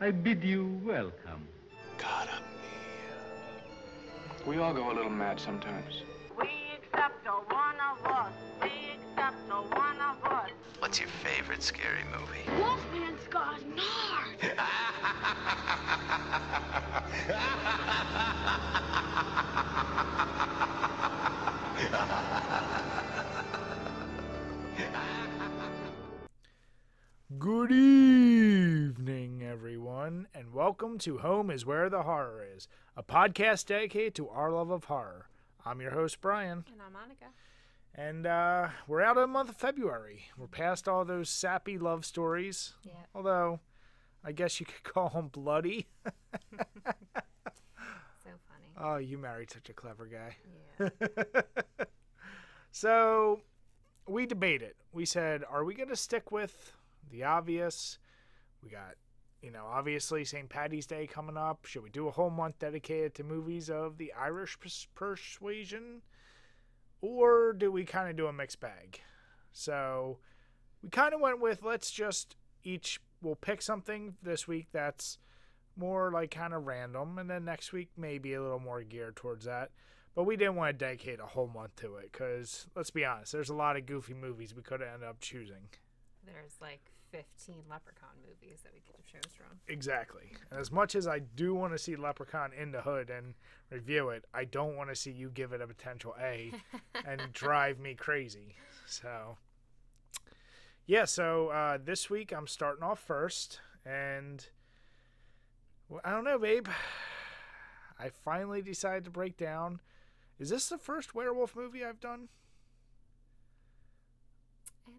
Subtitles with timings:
[0.00, 1.48] I bid you welcome.
[1.98, 2.40] Cara
[4.46, 6.02] We all go a little mad sometimes.
[6.38, 8.32] We accept a one of us.
[8.62, 10.50] We accept a one of us.
[10.78, 12.46] What's your favorite scary movie?
[12.62, 14.38] Wolfman's got nard.
[14.40, 14.56] Good
[30.80, 34.84] welcome to Home is Where the Horror Is, a podcast dedicated to our love of
[34.84, 35.26] horror.
[35.64, 37.26] I'm your host, Brian, And I'm Monica.
[37.94, 40.26] and uh, we're out of the month of February.
[40.36, 42.92] We're past all those sappy love stories, Yeah.
[43.14, 43.58] although
[44.24, 45.86] I guess you could call them bloody.
[48.22, 48.68] So funny.
[48.78, 50.36] Oh, you married such a clever guy.
[50.80, 51.40] Yeah.
[52.70, 53.40] So
[54.06, 54.74] we debated.
[54.92, 56.72] We said, are we going to stick with
[57.10, 57.98] the obvious?
[58.62, 58.94] We got,
[59.42, 60.48] you know, obviously St.
[60.48, 61.64] Patty's Day coming up.
[61.64, 66.02] Should we do a whole month dedicated to movies of the Irish pers- persuasion?
[67.00, 69.00] Or do we kind of do a mixed bag?
[69.52, 70.18] So
[70.82, 75.18] we kind of went with let's just each, we'll pick something this week that's
[75.76, 79.44] more like kind of random, and then next week maybe a little more geared towards
[79.44, 79.70] that.
[80.14, 83.30] But we didn't want to dedicate a whole month to it because, let's be honest,
[83.30, 85.68] there's a lot of goofy movies we could ended up choosing.
[86.26, 89.58] There's like 15 Leprechaun movies that we could have chose from.
[89.68, 90.32] Exactly.
[90.50, 93.34] And as much as I do want to see Leprechaun in the Hood and
[93.70, 96.52] review it, I don't want to see you give it a potential A
[97.06, 98.54] and drive me crazy.
[98.86, 99.36] So,
[100.86, 103.60] yeah, so uh, this week I'm starting off first.
[103.84, 104.46] And
[105.88, 106.68] well, I don't know, babe.
[107.98, 109.80] I finally decided to break down.
[110.38, 112.28] Is this the first werewolf movie I've done?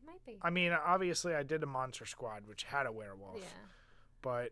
[0.09, 0.37] Might be.
[0.41, 3.37] I mean, obviously, I did a Monster Squad, which had a werewolf.
[3.39, 3.45] yeah.
[4.21, 4.51] but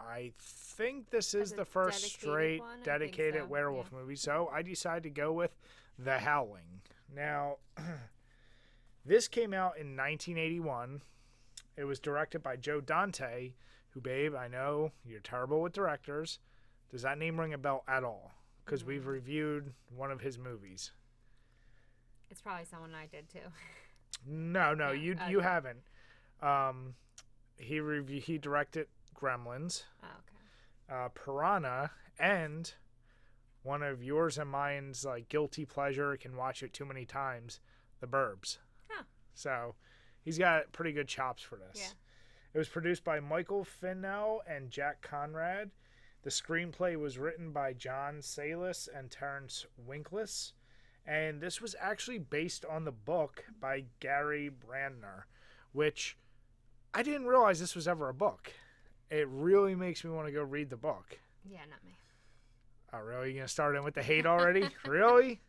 [0.00, 3.98] I think this is As the first straight one, dedicated so, werewolf yeah.
[3.98, 4.16] movie.
[4.16, 5.50] So I decided to go with
[5.98, 6.80] The Howling.
[7.14, 7.56] Now,
[9.04, 11.02] this came out in 1981.
[11.76, 13.52] It was directed by Joe Dante,
[13.90, 16.38] who, babe, I know you're terrible with directors.
[16.90, 18.32] Does that name ring a bell at all?
[18.64, 19.06] Because we've Mm.
[19.06, 20.92] reviewed one of his movies.
[22.30, 23.40] It's probably someone I did too.
[24.26, 25.80] No, no, you you haven't.
[26.42, 26.94] Um,
[27.56, 29.84] he review he directed Gremlins.
[30.02, 31.04] Oh, okay.
[31.04, 32.72] uh, Piranha, and
[33.62, 36.16] one of yours and mine's like guilty pleasure.
[36.16, 37.60] Can watch it too many times.
[38.00, 38.58] The Burbs.
[38.88, 39.04] Huh.
[39.34, 39.74] So
[40.22, 41.76] he's got pretty good chops for this.
[41.80, 41.92] Yeah.
[42.52, 45.70] It was produced by Michael Finnell and Jack Conrad.
[46.22, 50.52] The screenplay was written by John Sayles and Terence Winkless.
[51.10, 55.24] And this was actually based on the book by Gary Brandner,
[55.72, 56.16] which
[56.94, 58.52] I didn't realize this was ever a book.
[59.10, 61.18] It really makes me want to go read the book.
[61.44, 61.96] Yeah, not me.
[62.92, 63.30] Oh, really?
[63.30, 64.68] You gonna start in with the hate already?
[64.86, 65.40] really?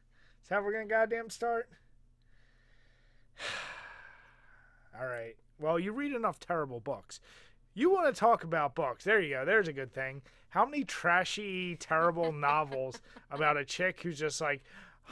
[0.42, 1.70] Is that how we're gonna goddamn start?
[5.00, 5.36] All right.
[5.60, 7.20] Well, you read enough terrible books.
[7.76, 9.04] You want to talk about books?
[9.04, 9.46] There you go.
[9.46, 10.24] There's a good thing.
[10.50, 14.64] How many trashy, terrible novels about a chick who's just like,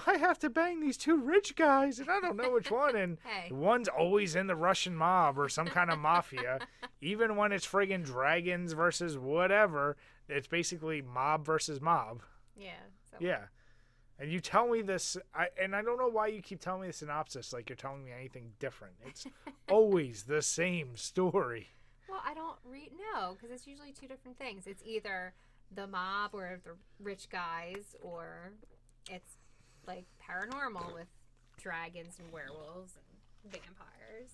[0.08, 2.96] I have to bang these two rich guys, and I don't know which one.
[2.96, 3.52] And Hey.
[3.52, 6.60] one's always in the Russian mob or some kind of mafia.
[7.02, 12.22] Even when it's friggin' dragons versus whatever, it's basically mob versus mob.
[12.56, 12.74] Yeah.
[13.10, 13.46] So Yeah.
[14.22, 16.88] And you tell me this, I, and I don't know why you keep telling me
[16.88, 18.96] the synopsis like you're telling me anything different.
[19.06, 19.26] It's
[19.70, 21.70] always the same story.
[22.10, 24.68] Well, I don't read no, because it's usually two different things.
[24.68, 25.34] It's either
[25.74, 26.72] the mob or the
[27.02, 28.52] rich guys, or
[29.10, 29.38] it's
[29.88, 31.08] like paranormal with
[31.62, 34.32] dragons and werewolves and vampires.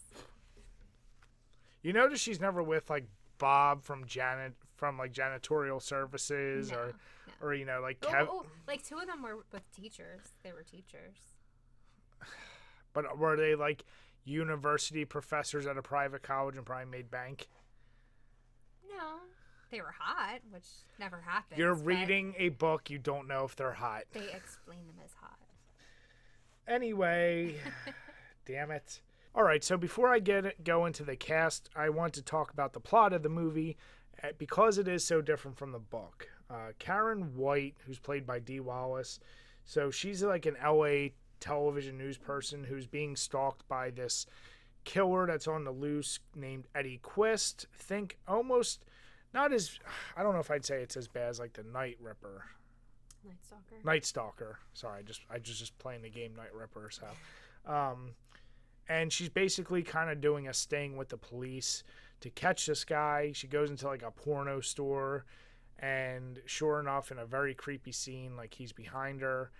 [1.81, 3.05] You notice she's never with like
[3.37, 7.47] Bob from Janet from like janitorial services No, or no.
[7.47, 10.21] or you know like Oh, Kev, oh, oh, like two of them were with teachers.
[10.43, 11.17] They were teachers.
[12.93, 13.85] but were they like
[14.23, 17.47] university professors at a private college and probably made bank?
[18.89, 19.17] No,
[19.71, 20.67] they were hot, which
[20.99, 21.57] never happened.
[21.59, 24.03] You're reading a book, you don't know if they're hot.
[24.13, 25.37] They explain them as hot.
[26.67, 27.55] Anyway,
[28.45, 29.01] damn it.
[29.33, 32.73] All right, so before I get go into the cast, I want to talk about
[32.73, 33.77] the plot of the movie
[34.23, 36.29] uh, because it is so different from the book.
[36.49, 39.19] Uh, Karen White, who's played by Dee Wallace,
[39.65, 41.09] so she's like an LA
[41.39, 44.25] television news person who's being stalked by this
[44.85, 47.67] killer that's on the loose named Eddie Quist.
[47.73, 48.85] Think almost
[49.35, 49.77] not as
[50.17, 52.45] I don't know if I'd say it's as bad as like the Night Ripper,
[53.23, 53.75] Night Stalker.
[53.83, 54.59] Night Stalker.
[54.73, 56.89] Sorry, I just I just just playing the game Night Ripper.
[56.89, 58.11] So, um,
[58.87, 61.83] and she's basically kind of doing a sting with the police
[62.21, 63.31] to catch this guy.
[63.33, 65.25] She goes into like a porno store,
[65.77, 69.51] and sure enough, in a very creepy scene, like he's behind her.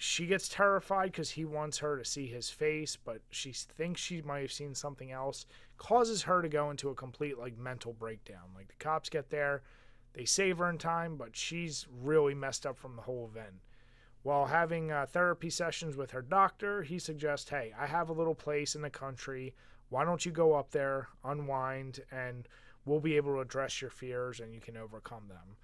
[0.00, 4.22] She gets terrified because he wants her to see his face, but she thinks she
[4.22, 5.44] might have seen something else.
[5.78, 8.50] Causes her to go into a complete like mental breakdown.
[8.54, 9.62] Like the cops get there,
[10.12, 13.54] they save her in time, but she's really messed up from the whole event.
[14.22, 18.34] While having uh, therapy sessions with her doctor, he suggests, hey, I have a little
[18.34, 19.54] place in the country.
[19.90, 22.48] Why don't you go up there, unwind, and
[22.84, 25.56] we'll be able to address your fears and you can overcome them.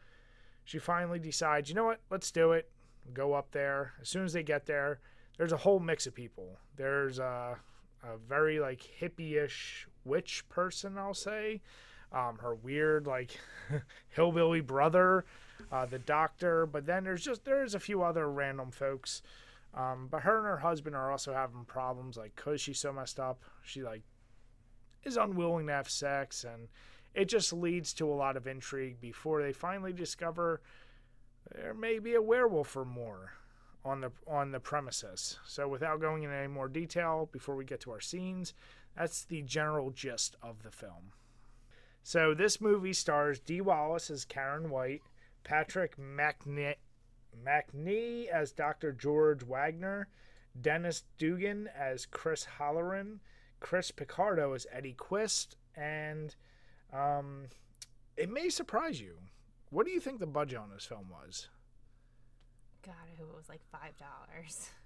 [0.65, 2.71] She finally decides, you know what, let's do it.
[3.13, 3.93] Go up there.
[4.01, 5.01] As soon as they get there,
[5.37, 6.59] there's a whole mix of people.
[6.77, 7.59] There's a,
[8.03, 11.61] a very like hippie-ish witch person, I'll say.
[12.13, 13.39] Um, her weird like
[14.11, 15.25] hillbilly brother,
[15.73, 16.67] uh, the doctor.
[16.67, 19.23] But then there's just there's a few other random folks.
[19.75, 23.19] Um, but her and her husband are also having problems, like cause she's so messed
[23.19, 23.43] up.
[23.65, 24.03] She like
[25.03, 26.69] is unwilling to have sex, and
[27.15, 30.61] it just leads to a lot of intrigue before they finally discover
[31.55, 33.33] there may be a werewolf or more
[33.85, 35.39] on the on the premises.
[35.47, 38.55] So without going into any more detail before we get to our scenes,
[38.97, 41.13] that's the general gist of the film.
[42.03, 45.03] So this movie stars Dee Wallace as Karen White,
[45.43, 46.75] Patrick Macnee,
[47.45, 48.93] Macnee as Dr.
[48.93, 50.05] George Waggner,
[50.61, 53.21] Dennis Dugan as Chris Halloran,
[53.61, 56.35] Chris Picardo as Eddie Quist, and
[56.93, 57.47] um,
[58.17, 59.17] it may surprise you.
[59.71, 61.49] What do you think the budget on this film was?
[62.85, 64.69] God, I hope it was like five dollars.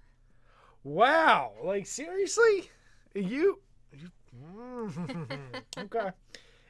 [0.81, 1.51] Wow!
[1.61, 2.71] Like seriously,
[3.13, 3.59] you?
[3.93, 4.09] You
[5.77, 6.11] okay.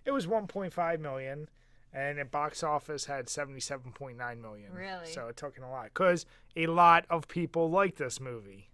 [0.06, 1.50] It was 1.5 million,
[1.94, 4.74] and at box office had 77.9 million.
[4.74, 5.08] Really?
[5.08, 6.26] So it took in a lot because
[6.56, 8.70] a lot of people like this movie.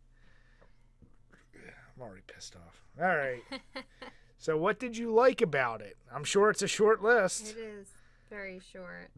[1.53, 2.83] I'm already pissed off.
[2.99, 3.41] All right.
[4.37, 5.97] so what did you like about it?
[6.13, 7.51] I'm sure it's a short list.
[7.51, 7.87] It is
[8.29, 9.11] very short.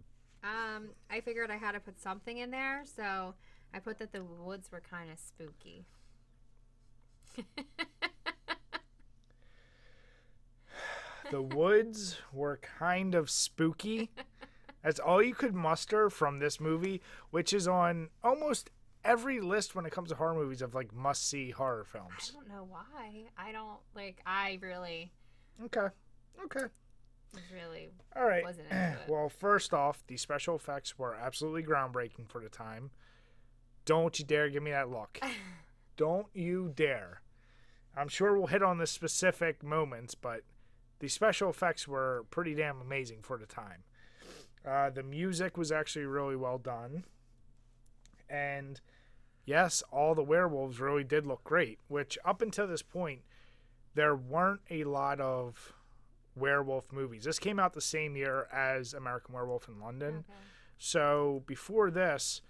[0.44, 3.34] Um, I figured I had to put something in there, so
[3.74, 5.86] I put that the woods were kind of spooky.
[11.32, 14.10] the woods were kind of spooky.
[14.84, 17.02] That's all you could muster from this movie,
[17.32, 18.70] which is on almost
[19.04, 22.32] every list when it comes to horror movies of like must see horror films.
[22.34, 23.24] I don't know why.
[23.38, 24.22] I don't like.
[24.26, 25.12] I really,
[25.66, 25.88] Okay.
[26.46, 26.66] Okay.
[27.54, 28.44] really All right.
[28.44, 29.10] wasn't into it.
[29.10, 32.92] Well, first off, the special effects were absolutely groundbreaking for the time.
[33.86, 35.20] Don't you dare give me that look.
[35.98, 37.22] Don't you dare.
[37.96, 40.44] I'm sure we'll hit on the specific moments, but
[41.00, 43.84] the special effects were pretty damn amazing for the time.
[44.68, 47.04] Uh, the music was actually really well done.
[48.30, 48.82] And
[49.46, 53.22] yes, all the werewolves really did look great, which up until this point,
[53.96, 55.74] there weren't a lot of
[56.36, 57.24] werewolf movies.
[57.24, 60.26] This came out the same year as American Werewolf in London.
[60.30, 60.40] Okay.
[60.78, 62.42] So before this,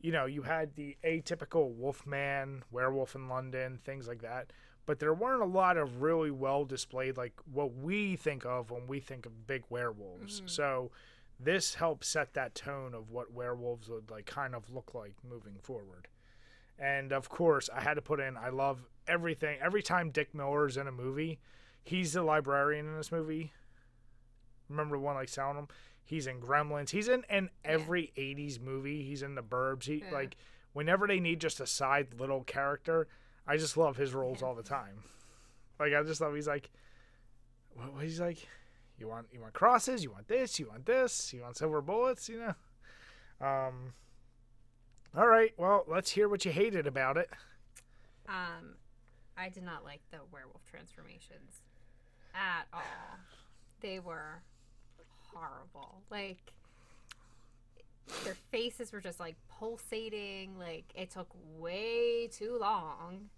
[0.00, 4.52] you know, you had the atypical Wolfman, Werewolf in London, things like that.
[4.90, 8.88] But there weren't a lot of really well displayed, like what we think of when
[8.88, 10.40] we think of big werewolves.
[10.40, 10.50] Mm.
[10.50, 10.90] So
[11.38, 15.58] this helped set that tone of what werewolves would like kind of look like moving
[15.62, 16.08] forward.
[16.76, 19.60] And of course, I had to put in I love everything.
[19.62, 21.38] Every time Dick Miller is in a movie,
[21.84, 23.52] he's the librarian in this movie.
[24.68, 25.68] Remember the one like selling him?
[26.04, 26.90] He's in Gremlins.
[26.90, 29.04] He's in, in every '80s movie.
[29.04, 29.84] He's in the Burbs.
[29.84, 30.10] He Yeah.
[30.10, 30.36] like
[30.72, 33.06] whenever they need just a side little character,
[33.50, 34.46] I just love his roles Yeah.
[34.46, 35.02] all the time.
[35.78, 36.34] Like I just love.
[36.34, 36.70] He's like,
[37.74, 38.38] what, he's like.
[38.98, 40.04] You want you want crosses.
[40.04, 40.58] You want this.
[40.60, 41.32] You want this.
[41.32, 42.28] You want silver bullets.
[42.28, 42.38] You
[43.40, 43.46] know.
[43.46, 43.94] Um.
[45.16, 45.52] All right.
[45.56, 47.28] Well, let's hear what you hated about it.
[48.28, 48.76] Um,
[49.36, 51.62] I did not like the werewolf transformations
[52.34, 52.82] at all.
[53.80, 54.42] They were
[55.32, 56.02] horrible.
[56.10, 56.52] Like
[58.24, 60.58] their faces were just like pulsating.
[60.58, 61.28] Like it took
[61.58, 63.30] way too long.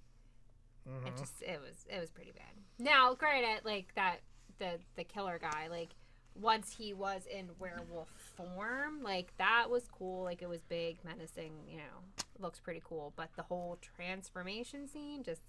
[0.89, 1.07] Mm-hmm.
[1.07, 2.53] It just it was it was pretty bad.
[2.79, 4.21] Now, granted, like that
[4.59, 5.91] the the killer guy, like
[6.35, 10.25] once he was in werewolf form, like that was cool.
[10.25, 11.53] Like it was big, menacing.
[11.69, 13.13] You know, looks pretty cool.
[13.17, 15.43] But the whole transformation scene just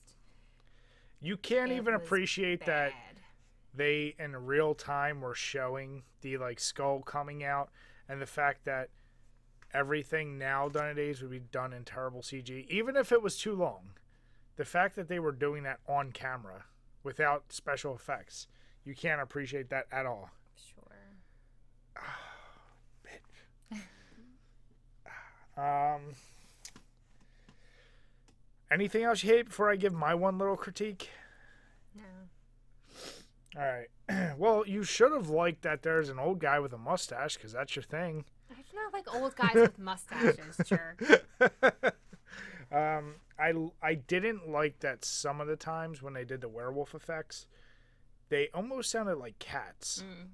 [1.22, 2.94] You can't even appreciate that
[3.76, 7.70] they in real time were showing the like skull coming out
[8.08, 8.90] and the fact that
[9.74, 13.56] everything now done nowadays would be done in terrible CG, even if it was too
[13.56, 13.90] long.
[14.56, 16.66] The fact that they were doing that on camera
[17.04, 18.48] without special effects,
[18.86, 20.30] you can't appreciate that at all.
[20.56, 22.04] Sure.
[23.06, 23.80] Bitch.
[25.56, 26.16] Um,
[28.72, 31.10] anything else you hate before I give my one little critique?
[31.96, 32.02] No.
[33.56, 33.88] All right.
[34.38, 37.76] well, you should have liked that there's an old guy with a mustache because that's
[37.76, 38.26] your thing.
[38.52, 40.96] I do not like old guys with mustaches, sure.
[42.72, 46.96] um, I I didn't like that some of the times when they did the werewolf
[46.96, 47.48] effects,
[48.30, 50.04] they almost sounded like cats.
[50.06, 50.30] Mm.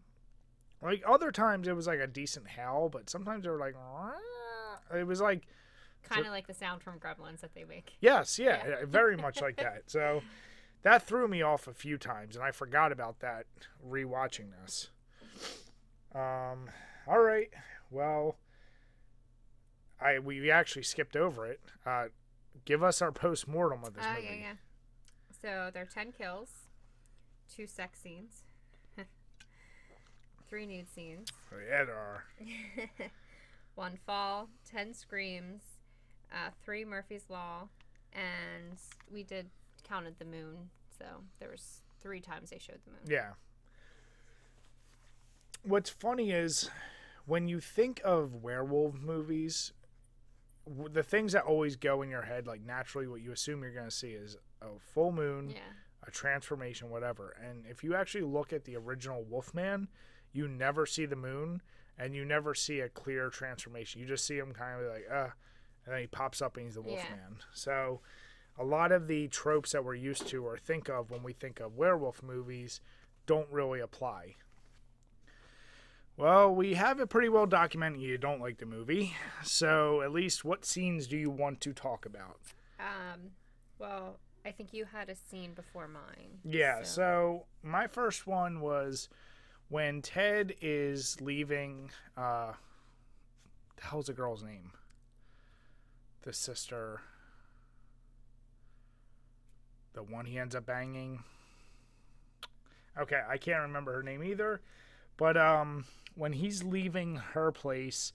[0.81, 4.97] Like other times it was like a decent howl, but sometimes they were like, "Rah."
[4.97, 5.47] it was like
[6.03, 7.97] Kind of like the sound from Gremlins that they make.
[7.99, 8.85] Yes, yeah, Yeah.
[8.85, 9.83] very much like that.
[9.87, 10.21] So
[10.83, 13.45] that threw me off a few times, and I forgot about that
[13.85, 14.89] rewatching this.
[16.15, 16.69] Um,
[17.07, 17.49] all right,
[17.91, 18.37] well,
[19.99, 21.59] I we actually skipped over it.
[21.85, 22.05] Uh,
[22.65, 24.23] give us our post mortem of this Oh, movie.
[24.27, 24.53] yeah, yeah.
[25.41, 26.49] So there are 10 kills,
[27.53, 28.43] two sex scenes,
[30.49, 32.23] three nude scenes, Oh, yeah, there are.
[33.75, 35.61] one fall, 10 screams,
[36.31, 37.69] uh, three Murphy's Law,
[38.13, 38.77] and
[39.11, 39.49] we did
[39.87, 40.69] counted the moon.
[40.97, 41.05] So
[41.39, 42.99] there was three times they showed the moon.
[43.07, 43.31] Yeah.
[45.63, 46.69] What's funny is
[47.25, 49.71] when you think of werewolf movies,
[50.91, 53.85] the things that always go in your head, like naturally, what you assume you're going
[53.89, 55.59] to see is a full moon, Yeah.
[56.07, 57.35] a transformation, whatever.
[57.43, 59.87] And if you actually look at the original Wolfman,
[60.31, 61.61] you never see the moon
[61.97, 63.99] and you never see a clear transformation.
[64.01, 65.29] You just see him kind of like, uh,
[65.85, 66.89] and then he pops up and he's the Yeah.
[66.95, 67.37] Wolfman.
[67.53, 68.01] So
[68.57, 71.59] a lot of the tropes that we're used to or think of when we think
[71.59, 72.79] of werewolf movies
[73.25, 74.35] don't really apply.
[76.19, 79.15] Well, we have it pretty well documented you don't like the movie.
[79.41, 82.39] So, at least what scenes do you want to talk about?
[82.77, 83.31] Um,
[83.77, 86.39] well, I think you had a scene before mine.
[86.43, 89.07] Yeah, so, my first one was
[89.69, 92.51] when Ted is leaving uh
[93.77, 94.71] the hell's the girl's name?
[96.23, 96.99] The sister
[99.93, 101.23] the one he ends up banging.
[102.99, 104.59] Okay, I can't remember her name either.
[105.19, 105.85] But um
[106.15, 108.11] when he's leaving her place,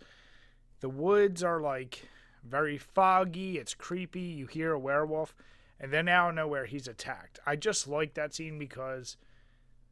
[0.80, 2.08] the woods are like
[2.42, 5.34] very foggy, it's creepy, you hear a werewolf,
[5.80, 7.38] and then out of nowhere he's attacked.
[7.46, 9.16] I just like that scene because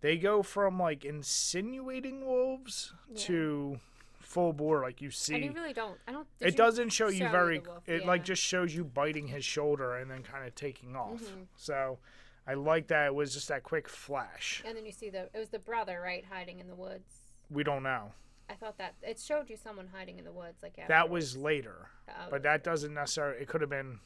[0.00, 3.18] they go from like insinuating wolves Yeah.
[3.26, 3.80] to
[4.20, 5.98] full bore like you see and you really don't.
[6.08, 6.26] I don't.
[6.40, 7.82] it doesn't show you very wolf?
[7.86, 11.46] it like just shows you biting his shoulder and then kind of taking off Mhm.
[11.56, 11.98] so
[12.46, 15.38] i like that it was just that quick flash And then you see the it
[15.38, 17.12] was the brother right hiding in the woods.
[17.50, 18.12] we don't know
[18.50, 21.88] I thought that it showed you someone hiding in the woods like that was later
[22.08, 24.00] Oh, but that doesn't necessarily it could have been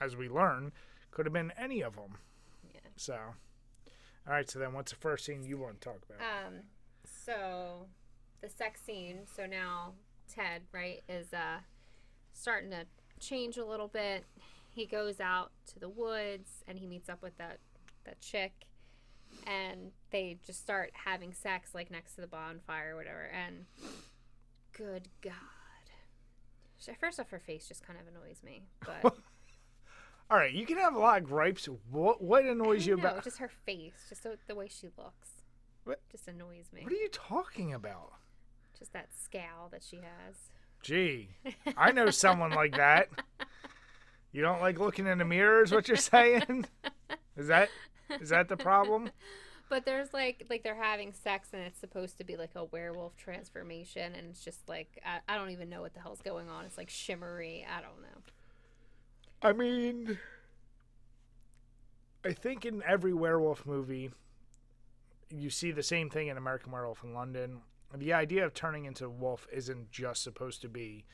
[0.00, 0.72] as we learn
[1.10, 2.18] could have been any of them
[2.72, 2.80] Yeah.
[2.96, 3.14] so
[4.26, 6.54] all right so then what's the first scene you want to talk about Um,
[7.04, 7.86] so
[8.40, 9.20] the sex scene.
[9.36, 9.92] So now
[10.32, 11.58] Ted, right, is uh
[12.32, 12.86] starting to
[13.18, 14.24] change a little bit.
[14.72, 17.58] He goes out to the woods and he meets up with that
[18.04, 18.52] that chick,
[19.46, 23.22] and they just start having sex like next to the bonfire or whatever.
[23.24, 23.66] And
[24.72, 25.32] good God.
[26.98, 29.04] First off, her face just kind of annoys me, but
[30.30, 33.24] all right you can have a lot of gripes what what annoys you no, about
[33.24, 35.42] just her face, just the, the way she looks,
[35.84, 36.00] What?
[36.10, 36.82] just annoys me.
[36.84, 38.12] what are you talking about
[38.78, 40.36] Just that scowl that she has.
[40.82, 41.30] Gee,
[41.76, 43.08] I know someone like that.
[44.32, 46.66] You don't like looking in the mirror, is what you're saying?
[47.36, 47.68] Is that
[48.20, 49.10] is that the problem?
[49.68, 53.16] But there's like like they're having sex and it's supposed to be like a werewolf
[53.16, 56.64] transformation and it's just like I, I don't even know what the hell's going on.
[56.64, 57.66] It's like shimmery.
[57.68, 58.22] I don't know.
[59.42, 60.18] I mean,
[62.24, 64.10] I think in every werewolf movie,
[65.30, 67.60] you see the same thing in American Werewolf in London.
[67.96, 71.04] The idea of turning into a wolf isn't just supposed to be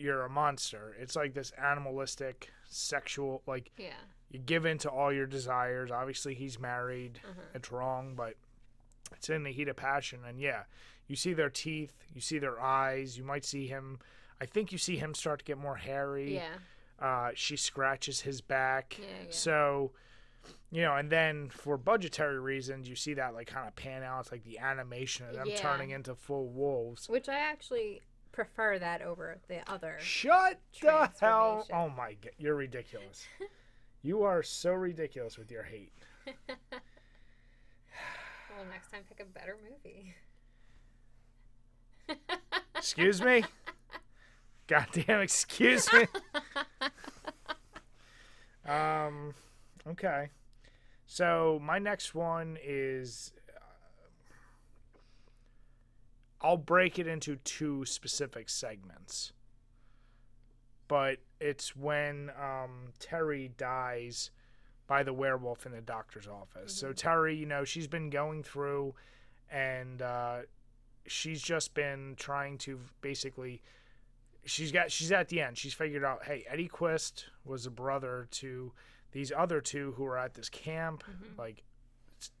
[0.00, 0.96] you're a monster.
[0.98, 3.94] It's like this animalistic, sexual, like Yeah.
[4.30, 5.90] you give in to all your desires.
[5.90, 7.20] Obviously, he's married.
[7.24, 7.54] Mhm.
[7.54, 8.36] It's wrong, but
[9.12, 10.24] it's in the heat of passion.
[10.24, 10.64] And yeah,
[11.06, 13.18] you see their teeth, you see their eyes.
[13.18, 13.98] You might see him.
[14.40, 16.34] I think you see him start to get more hairy.
[16.36, 16.54] Yeah.
[16.98, 18.96] Uh, she scratches his back.
[18.98, 19.30] Yeah, yeah.
[19.30, 19.92] So,
[20.70, 24.20] you know, and then for budgetary reasons, you see that like kind of pan out.
[24.20, 25.56] It's like the animation of them Yeah.
[25.56, 27.08] turning into full wolves.
[27.08, 28.00] Which I actually
[28.44, 29.96] prefer that over the other.
[30.00, 31.66] Shut the hell!
[31.70, 33.26] Oh my god, you're ridiculous.
[34.02, 35.92] you are so ridiculous with your hate.
[38.56, 40.14] Well, next time pick a better movie.
[42.76, 43.44] Excuse me?
[44.66, 46.06] Goddamn, excuse me.
[48.68, 49.32] um,
[49.86, 50.28] okay.
[51.06, 53.60] So my next one is uh,
[56.42, 59.32] I'll break it into two specific segments.
[60.88, 64.30] But it's when um, Terry dies
[64.86, 66.74] by the werewolf in the doctor's office.
[66.74, 68.94] So Terry, you know, she's been going through
[69.50, 70.38] and uh,
[71.06, 73.62] she's just been trying to basically
[74.44, 75.58] she's got she's at the end.
[75.58, 78.72] She's figured out, hey, Eddie Quist was a brother to
[79.12, 81.04] these other two who were at this camp,
[81.38, 81.62] like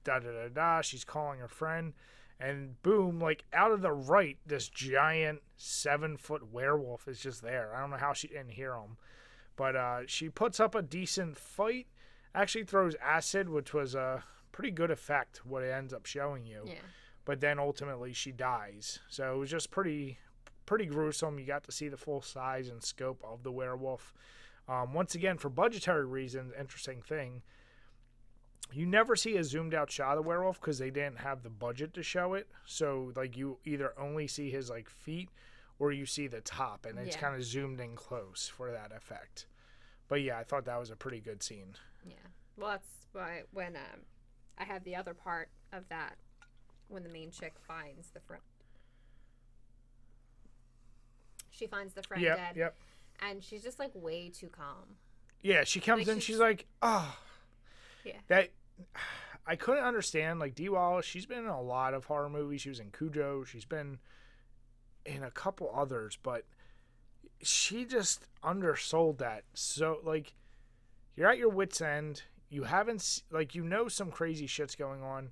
[0.04, 0.80] da da da da.
[0.80, 1.92] She's calling her friend,
[2.40, 7.74] and boom, like out of the right, this giant seven foot werewolf is just there.
[7.74, 8.96] I don't know how she didn't hear him,
[9.56, 11.86] but uh, she puts up a decent fight.
[12.34, 15.44] Actually, throws acid, which was a pretty good effect.
[15.44, 16.74] What it ends up showing you Yeah.
[17.24, 19.00] but then ultimately she dies.
[19.08, 20.18] So it was just pretty
[20.66, 21.38] pretty gruesome.
[21.38, 24.14] You got to see the full size and scope of the werewolf.
[24.68, 27.42] Um, once again, for budgetary reasons, interesting thing.
[28.72, 31.50] You never see a zoomed out shot of the werewolf because they didn't have the
[31.50, 32.48] budget to show it.
[32.66, 35.28] So like you either only see his like feet
[35.78, 37.20] or you see the top, and it's Yeah.
[37.22, 39.46] kind of zoomed in close for that effect.
[40.08, 41.74] But yeah, I thought that was a pretty good scene.
[42.04, 42.14] Yeah.
[42.56, 44.00] Well, that's why when um,
[44.58, 46.16] I have the other part of that
[46.88, 48.42] when the main chick finds the friend.
[51.50, 52.76] She finds the friend Yep, dead, yep.
[53.20, 54.96] and she's just like way too calm.
[55.42, 56.20] Yeah, she comes Like, in.
[56.20, 57.18] she's- She's like, oh,
[58.04, 58.18] Yeah.
[58.28, 58.50] that.
[59.46, 60.38] I couldn't understand.
[60.38, 62.60] Like Dee Wallace, she's been in a lot of horror movies.
[62.60, 63.44] She was in Cujo.
[63.44, 63.98] She's been
[65.06, 66.44] in a couple others, but
[67.42, 69.44] she just undersold that.
[69.54, 70.34] So like,
[71.16, 72.22] you're at your wits end.
[72.48, 75.30] You haven't like you know some crazy shit's going on,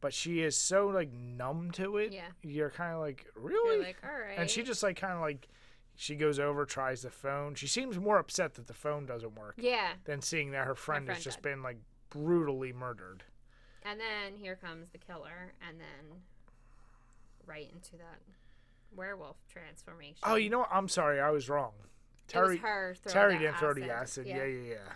[0.00, 2.12] but she is so like numb to it.
[2.12, 2.28] Yeah.
[2.42, 3.76] You're kind of like, really?
[3.76, 4.38] You're like, all right.
[4.38, 5.48] and she just like kind of like
[5.96, 7.56] she goes over, tries the phone.
[7.56, 9.94] She seems more upset that the phone doesn't work yeah.
[10.04, 11.50] than seeing that her friend, friend has just died.
[11.50, 11.78] been like
[12.10, 13.24] brutally murdered.
[13.84, 16.20] And then here comes the killer, and then
[17.46, 18.20] right into that
[18.94, 20.18] werewolf transformation.
[20.22, 20.68] Oh, you know what?
[20.72, 21.72] I'm sorry, I was wrong.
[22.26, 22.60] Terry
[23.06, 24.26] Terry didn't throw the acid.
[24.26, 24.44] Yeah, Yeah.
[24.44, 24.92] yeah, yeah.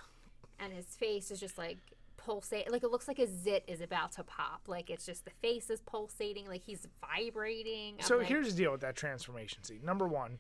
[0.58, 1.78] and his face is just like
[2.18, 5.30] pulsate like it looks like a zit is about to pop like it's just the
[5.42, 9.64] face is pulsating like he's vibrating I'm So like, here's the deal with that transformation
[9.64, 9.80] scene.
[9.82, 10.38] Number one,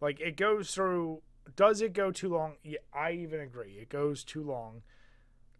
[0.00, 1.22] like it goes through.
[1.56, 2.56] Does it go too long?
[2.64, 3.78] Yeah, I even agree.
[3.80, 4.82] It goes too long,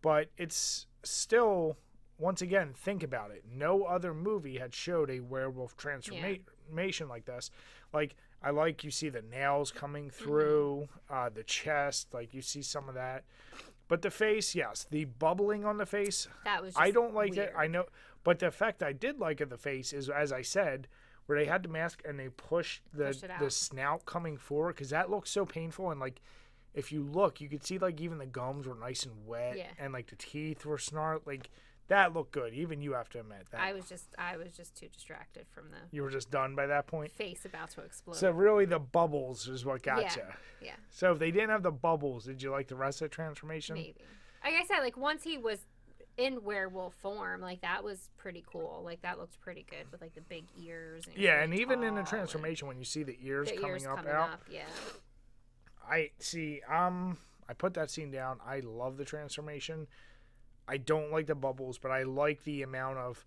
[0.03, 1.77] but it's still.
[2.21, 3.45] Once again, think about it.
[3.49, 7.53] No other movie had showed a werewolf transformation like this.
[7.93, 12.09] Like I like you see the nails coming through uh, the chest.
[12.13, 13.23] Like you see some of that,
[13.87, 16.27] but the face, yes, the bubbling on the face.
[16.45, 17.51] that was I don't like weird.
[17.51, 17.59] that.
[17.59, 17.85] I know,
[18.25, 20.89] but the effect I did like of the face is, as I said,
[21.27, 24.91] where they had the mask and they pushed the Pushed the snout coming forward because
[24.91, 26.21] that looks so painful and like.
[26.79, 29.67] If you look, you could see like even the gums were nice and wet, Yeah.
[29.79, 31.23] and like the teeth were snarled.
[31.27, 31.51] Like
[31.89, 32.53] that looked good.
[32.55, 33.61] Even you have to admit that.
[33.61, 36.67] I was just I was just too distracted from the you were just done by
[36.67, 37.11] that point.
[37.13, 40.15] face about to explode So really, the bubbles is what got Yeah.
[40.17, 40.67] you.
[40.69, 43.15] yeah So if they didn't have the bubbles, did you like the rest of the
[43.15, 43.75] transformation?
[43.75, 43.97] maybe
[44.45, 45.67] like I said like once he was
[46.17, 50.15] in werewolf form like that was pretty cool like that looked pretty good with like
[50.15, 53.17] the big ears and Yeah, really and even in the transformation, when you see the
[53.23, 54.63] ears the coming ears up coming out, up yeah
[55.89, 56.61] I see.
[56.69, 58.39] Um, I put that scene down.
[58.47, 59.87] I love the transformation.
[60.67, 63.25] I don't like the bubbles, but I like the amount of.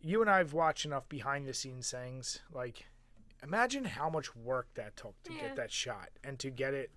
[0.00, 2.40] You and I have watched enough behind the scenes things.
[2.52, 2.86] Like,
[3.42, 5.40] imagine how much work that took to Yeah.
[5.42, 6.90] get that shot and to get it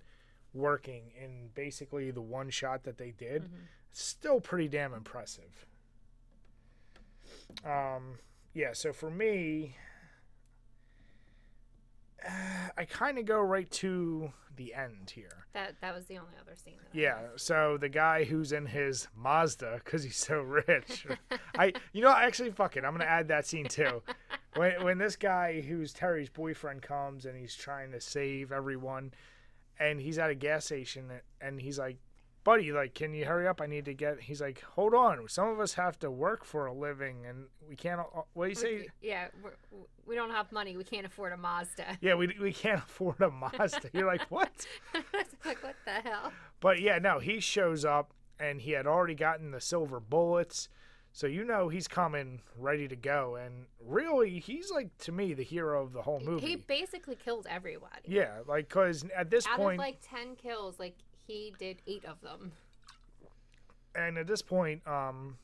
[0.54, 3.44] working in basically the one shot that they did.
[3.44, 3.56] Mm-hmm.
[3.92, 5.66] Still pretty damn impressive.
[7.66, 8.20] Um,
[8.54, 8.74] yeah.
[8.74, 9.76] So for me,
[12.78, 15.46] I kind of go right to the end here.
[15.54, 19.08] that that was the only other scene that Yeah, so the guy who's in his
[19.16, 21.08] Mazda because he's so rich.
[21.58, 24.04] I, you know, actually, fuck it, I'm gonna add that scene too.
[24.56, 29.14] When when this guy who's Terry's boyfriend comes and he's trying to save everyone,
[29.80, 31.98] and he's at a gas station and he's like,
[32.50, 33.62] "Buddy, like, can you hurry up?
[33.62, 36.66] I need to get." He's like, "Hold on, some of us have to work for
[36.66, 38.02] a living, and we can't."
[38.34, 38.88] What do you say?
[39.02, 39.52] yeah we're,
[40.06, 43.30] we don't have money we can't afford a mazda Yeah, we we can't afford a
[43.30, 43.90] Mazda.
[43.94, 44.52] You're like, what?
[45.46, 49.52] like what the hell But yeah, no, he shows up and he had already gotten
[49.52, 50.70] the silver bullets.
[51.12, 53.36] So you know he's coming ready to go.
[53.36, 56.46] And really, he's like, to me, the hero of the whole movie.
[56.46, 60.36] he basically killed everybody yeah, like, because at this out point, out of like 10
[60.36, 60.96] kills like
[61.30, 62.52] he did eight of them
[63.96, 65.38] and at this point, um,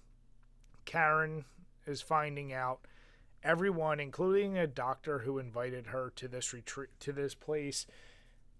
[0.86, 1.45] Karen
[1.88, 2.80] is finding out
[3.43, 7.88] everyone, including a doctor who invited her to this retreat, to this place.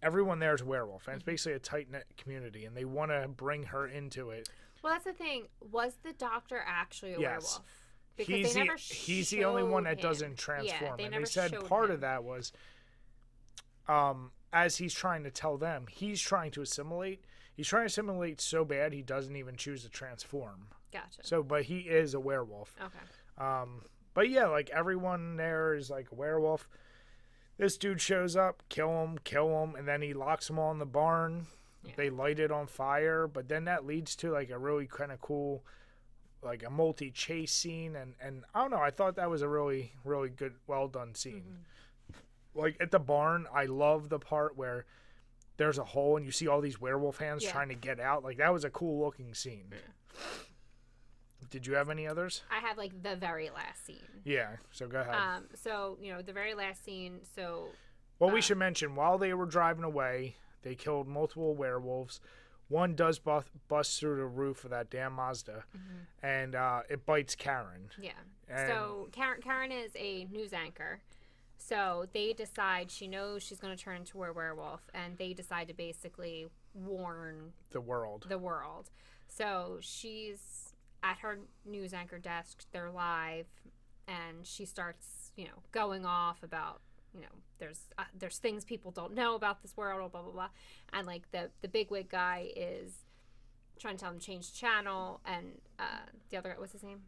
[0.02, 3.12] Everyone there is a werewolf, and it's basically a tight knit community, and they want
[3.12, 4.50] to bring her into it.
[4.84, 7.60] well that's the thing was the doctor actually a Yes.
[7.60, 7.62] werewolf
[8.18, 10.02] he's they the, he's the only one that him.
[10.10, 11.96] doesn't transform yeah, they and never they said part him.
[11.96, 12.52] of that was
[13.88, 17.24] um as he's trying to tell them he's trying to assimilate
[17.56, 20.68] he's trying to assimilate so bad he doesn't even choose to transform.
[20.92, 21.22] Gotcha.
[21.24, 22.74] So, but he is a werewolf.
[22.82, 22.98] okay.
[23.38, 23.82] Um,
[24.14, 26.68] but yeah, like everyone there is like a werewolf.
[27.58, 30.80] This dude shows up, kill him, kill him, and then he locks them all in
[30.80, 31.48] the barn.
[31.84, 31.94] Yeah.
[31.96, 35.22] They light it on fire, but then that leads to like a really kind of
[35.22, 35.64] cool,
[36.44, 38.80] like a multi chase scene, and and I don't know.
[38.80, 41.44] I thought that was a really really good, well done scene.
[41.48, 41.62] Mm-hmm.
[42.56, 44.86] Like at the barn, I love the part where
[45.58, 47.52] there's a hole and you see all these werewolf hands Yeah.
[47.52, 48.24] trying to get out.
[48.24, 49.74] Like that was a cool looking scene.
[51.50, 52.44] Did you have any others?
[52.50, 54.22] I have like the very last scene.
[54.24, 54.58] Yeah.
[54.72, 55.16] So go ahead.
[55.16, 57.20] Um, so you know the very last scene.
[57.36, 57.68] So
[58.20, 62.22] Well, we Uh, should mention while they were driving away, they killed multiple werewolves.
[62.68, 65.66] One does bust, bust through the roof of that damn Mazda,
[66.24, 67.92] and uh, it bites Karen.
[68.00, 68.12] yeah.
[68.48, 71.02] And- so Karen, Karen is a news anchor.
[71.68, 75.68] So they decide she knows she's going to turn into a werewolf, and they decide
[75.70, 78.26] to basically warn The world.
[78.30, 78.92] the world.
[79.28, 82.66] So she's at her news anchor desk.
[82.72, 83.48] They're live,
[84.08, 86.82] and she starts, you know, going off about,
[87.16, 90.50] you know, there's uh, there's things people don't know about this world, blah blah blah,
[90.94, 93.06] and like the the bigwig guy is
[93.80, 95.48] trying to tell him to change channel, and
[95.80, 97.02] uh, the other guy, what's his name?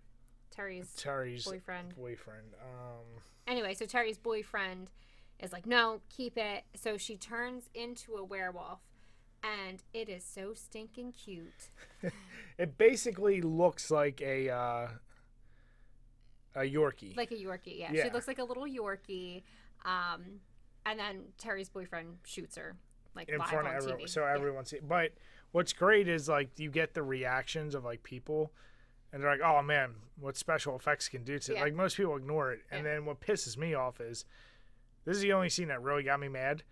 [0.51, 1.95] Terry's Terry's boyfriend.
[1.95, 2.53] boyfriend.
[2.61, 4.89] Um, Anyway, so Terry's boyfriend
[5.39, 6.63] is like, no, keep it.
[6.75, 8.79] So she turns into a werewolf,
[9.41, 11.69] and it is so stinking cute.
[12.57, 14.87] it basically looks like a uh,
[16.55, 17.15] a Yorkie.
[17.15, 17.79] like a Yorkie.
[17.79, 18.03] Yeah, Yeah.
[18.05, 19.43] she looks like a little Yorkie.
[19.85, 20.41] Um,
[20.85, 22.75] and then Terry's boyfriend shoots her
[23.15, 24.09] like in live front on of everyone, TV.
[24.09, 24.33] so Yeah.
[24.33, 24.79] everyone see.
[24.79, 25.13] But
[25.51, 28.51] what's great is like you get the reactions of like people,
[29.11, 31.61] and they're like, "Oh man, what special effects can do to it." Yeah.
[31.63, 32.93] Like most people ignore it, and Yeah.
[32.95, 34.25] then what pisses me off is
[35.05, 36.63] this is the only scene that really got me mad.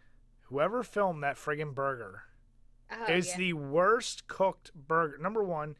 [0.50, 2.24] Whoever filmed that friggin' burger
[2.91, 3.38] Oh, is yeah.
[3.38, 5.17] the worst cooked burger.
[5.17, 5.76] Number one,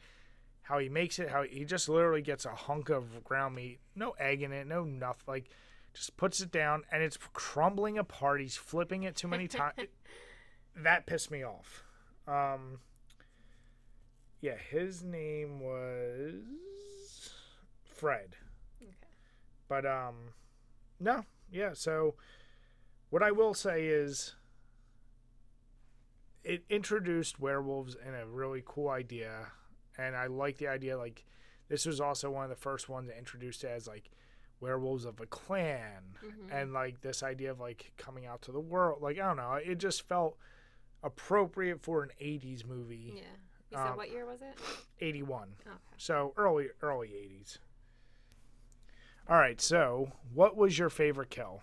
[0.64, 4.12] how he makes it, how he just literally gets a hunk of ground meat, no
[4.12, 5.24] egg in it, no nothing.
[5.28, 5.50] Like,
[5.94, 8.42] just puts it down and it's crumbling apart.
[8.42, 9.76] He's flipping it too many times.
[10.76, 11.84] that pissed me off.
[12.28, 12.80] Um,
[14.42, 16.44] yeah, his name was
[17.96, 18.36] Fred.
[18.82, 18.92] Okay.
[19.68, 20.16] But um,
[21.00, 21.72] no, yeah.
[21.74, 22.16] So,
[23.10, 24.36] what I will say is,
[26.44, 29.48] it introduced werewolves in a really cool idea,
[29.98, 30.98] and I like the idea.
[30.98, 31.26] Like,
[31.70, 34.12] this was also one of the first ones that introduced it as like
[34.60, 36.52] werewolves of a clan, Mhm.
[36.52, 39.02] and like this idea of like coming out to the world.
[39.02, 40.38] Like, I don't know, it just felt
[41.02, 43.14] appropriate for an '80s movie.
[43.18, 43.24] Yeah.
[43.76, 44.58] You said Um, what year was it?
[45.02, 45.50] '81.
[45.68, 45.76] Okay.
[45.98, 47.58] So early early 80s.
[49.28, 51.62] All right, so what was your favorite kill?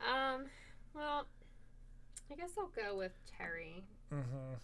[0.00, 0.46] Um.
[0.94, 1.26] Well,
[2.30, 4.54] I guess I'll go with Terry, Mm-hmm.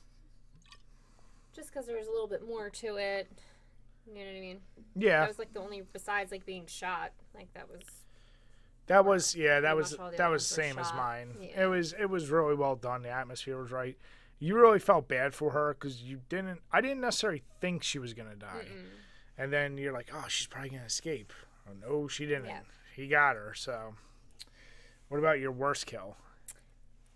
[1.55, 3.31] just because there was a little bit more to it.
[4.07, 4.61] You know what I mean?
[4.97, 7.13] Yeah, That was like the only besides like being shot.
[7.35, 7.83] Like that was
[8.87, 11.35] that was yeah, that was much all the that was same as mine.
[11.41, 11.65] Yeah.
[11.65, 13.03] It was it was really well done.
[13.03, 13.97] The atmosphere was right.
[14.43, 16.61] You really felt bad for her because you didn't.
[16.73, 18.87] I didn't necessarily think she was gonna die, Mm-mm.
[19.39, 21.33] and then you're like, oh, she's probably gonna escape.
[21.69, 22.47] Oh no, she didn't.
[22.47, 22.61] Yeah.
[22.97, 23.55] He got her.
[23.55, 23.95] So,
[25.09, 26.17] what about your worst kill?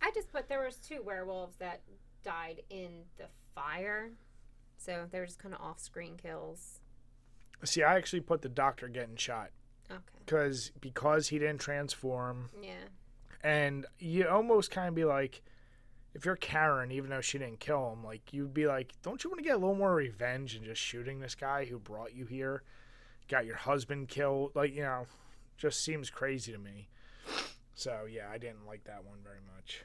[0.01, 1.81] I just put there was two werewolves that
[2.23, 3.25] died in the
[3.57, 4.11] fire,
[4.77, 6.79] so they're just kind of off-screen kills.
[7.65, 9.51] See, I actually put the doctor getting shot
[9.91, 9.99] Okay.
[10.25, 12.51] because because he didn't transform.
[12.63, 12.71] Yeah.
[13.43, 15.43] and you almost kind of be like
[16.17, 19.29] if you're karen even though she didn't kill him like you'd be like don't you
[19.29, 22.25] want to get a little more revenge and just shooting this guy who brought you
[22.25, 22.63] here?
[23.29, 25.07] Got your husband killed like you know
[25.59, 26.89] just seems crazy to me.
[27.75, 29.85] So yeah i didn't like that one very much.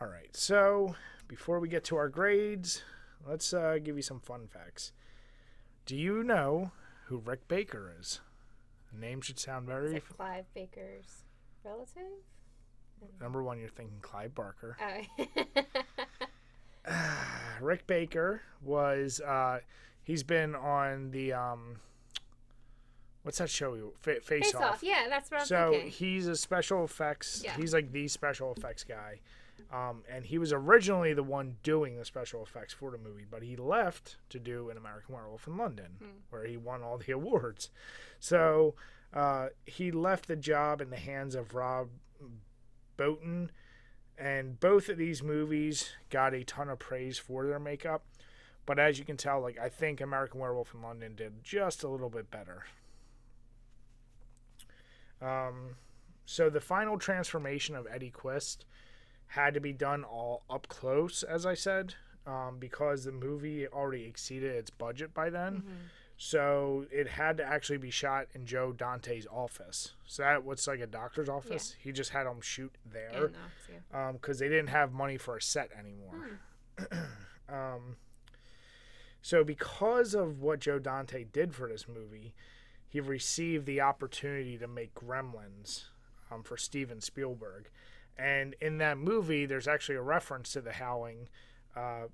[0.00, 0.94] All right so
[1.26, 2.82] before we get to our grades
[3.26, 4.92] let's uh, give you some fun facts.
[5.84, 6.70] Do you know
[7.06, 8.20] who rick baker is?
[8.92, 11.24] The name should sound very Clive Baker's
[11.64, 12.22] relative?
[13.20, 15.62] Number one you're thinking clive barker Oh.
[17.60, 19.60] Rick Baker was uh
[20.02, 21.76] he's been on the um
[23.22, 24.62] what's that show Fa- Face, Face Off.
[24.62, 24.82] off.
[24.82, 25.90] Yeah, that's what I'm so thinking.
[25.90, 27.56] he's a special effects Yeah.
[27.56, 29.20] he's like the special effects guy.
[29.72, 33.42] Um and he was originally the one doing the special effects for the movie, but
[33.42, 36.08] he left to do an American Werewolf in London Hmm.
[36.30, 37.70] where he won all the awards.
[38.20, 38.74] So
[39.12, 41.88] uh he left the job in the hands of Rob
[42.96, 43.48] Bottin
[44.18, 48.02] and both of these movies got a ton of praise for their makeup
[48.64, 51.88] but as you can tell like i think american werewolf in london did just a
[51.88, 52.64] little bit better
[55.20, 55.76] um,
[56.24, 58.64] so the final transformation of eddie quist
[59.28, 61.94] had to be done all up close as i said
[62.26, 65.56] um, because the movie already exceeded its budget by then.
[65.56, 65.70] Mm-hmm.
[66.18, 69.92] So it had to actually be shot in Joe Dante's office.
[70.06, 71.76] So that what's like a doctor's office.
[71.78, 74.12] He just had them shoot there uh, yeah.
[74.12, 76.40] because they didn't have money for a set anymore.
[77.48, 77.96] um,
[79.20, 82.32] so because of what Joe Dante did for this movie,
[82.88, 85.86] he received the opportunity to make Gremlins
[86.30, 87.68] um, for Steven Spielberg,
[88.16, 91.28] and in that movie, there's actually a reference to the Howling.
[91.76, 92.04] Uh,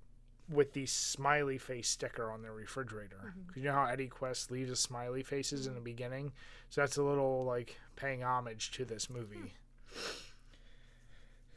[0.48, 3.16] with the smiley face sticker on their refrigerator.
[3.24, 3.46] Mm-hmm.
[3.48, 5.84] 'Cause You know how Eddie Quist leaves his smiley faces in the mm-hmm.
[5.84, 6.32] beginning?
[6.70, 9.54] So that's a little like paying homage to this movie.
[9.92, 9.98] Hmm.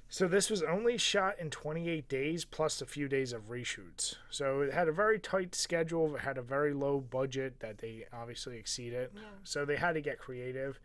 [0.08, 4.16] So this was only shot in 28 days plus a few days of reshoots.
[4.30, 6.16] So it had a very tight schedule.
[6.16, 9.10] It had a very low budget that they obviously exceeded.
[9.14, 9.22] Yeah.
[9.44, 10.80] So they had to get creative.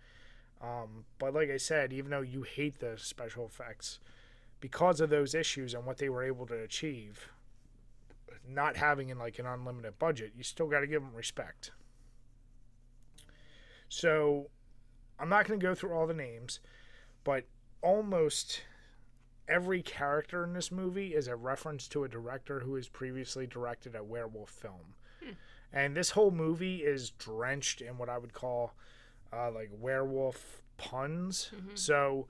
[0.61, 4.01] Um, but like I said, even though you hate the special effects,
[4.61, 7.29] because of those issues and what they were able to achieve,
[8.49, 11.71] not having in like an unlimited budget, you still got to give them respect.
[13.89, 14.49] So
[15.19, 16.61] I'm not going to go through all the names,
[17.25, 17.45] but
[17.83, 18.63] almost
[19.49, 23.95] every character in this movie is a reference to a director who has previously directed
[23.97, 24.95] a werewolf film.
[25.73, 28.75] And this whole movie is drenched in what I would call
[29.33, 31.51] uh, like werewolf puns.
[31.75, 32.27] So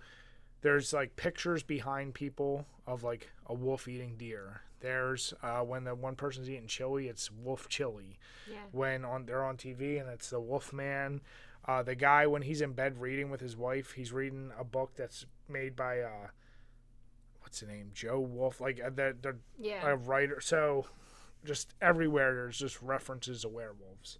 [0.63, 4.63] there's like pictures behind people of like a wolf eating deer.
[4.81, 8.19] There's uh, when the one person's eating chili, it's wolf chili.
[8.51, 8.57] Yeah.
[8.73, 11.21] When on they're on TV and it's the wolf man.
[11.67, 14.93] Uh, the guy when he's in bed reading with his wife, he's reading a book
[14.97, 16.29] that's made by uh,
[17.43, 19.87] what's the name, Joe Wolf, like uh, the the Yeah.
[19.87, 20.41] a writer.
[20.41, 20.87] So
[21.45, 24.19] just everywhere there's just references to werewolves.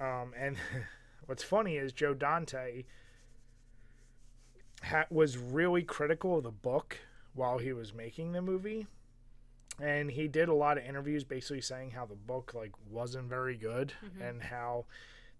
[0.00, 0.56] Um, and
[1.26, 2.84] what's funny is Joe Dante
[4.82, 6.98] ha- was really critical of the book
[7.34, 8.86] while he was making the movie.
[9.82, 13.56] And he did a lot of interviews basically saying how the book like wasn't very
[13.56, 13.92] good
[14.22, 14.84] and how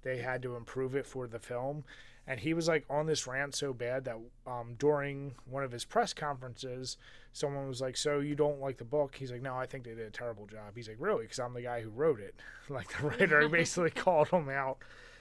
[0.02, 1.84] they had to improve it for the film.
[2.26, 5.84] And he was like on this rant so bad that um, during one of his
[5.84, 6.96] press conferences,
[7.32, 9.90] someone was like, "So you don't like the book?" He's like, "No, I think they
[9.94, 12.34] did a terrible job." He's like, "Really?" Because I'm the guy who wrote it.
[12.68, 14.78] like the writer basically called him out.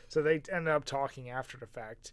[0.09, 2.11] So they ended up talking after the fact.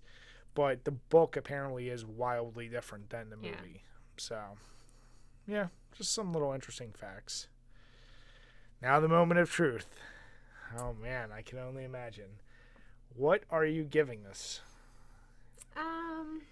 [0.55, 3.57] But the book apparently is wildly different than the Yeah.
[3.57, 3.83] movie.
[4.17, 4.41] So,
[5.47, 5.69] yeah,
[5.99, 7.49] just some little interesting facts.
[8.81, 9.87] Now the moment of truth.
[10.79, 12.39] Oh man, I can only imagine.
[13.17, 14.61] What are you giving this?
[15.77, 16.43] Um,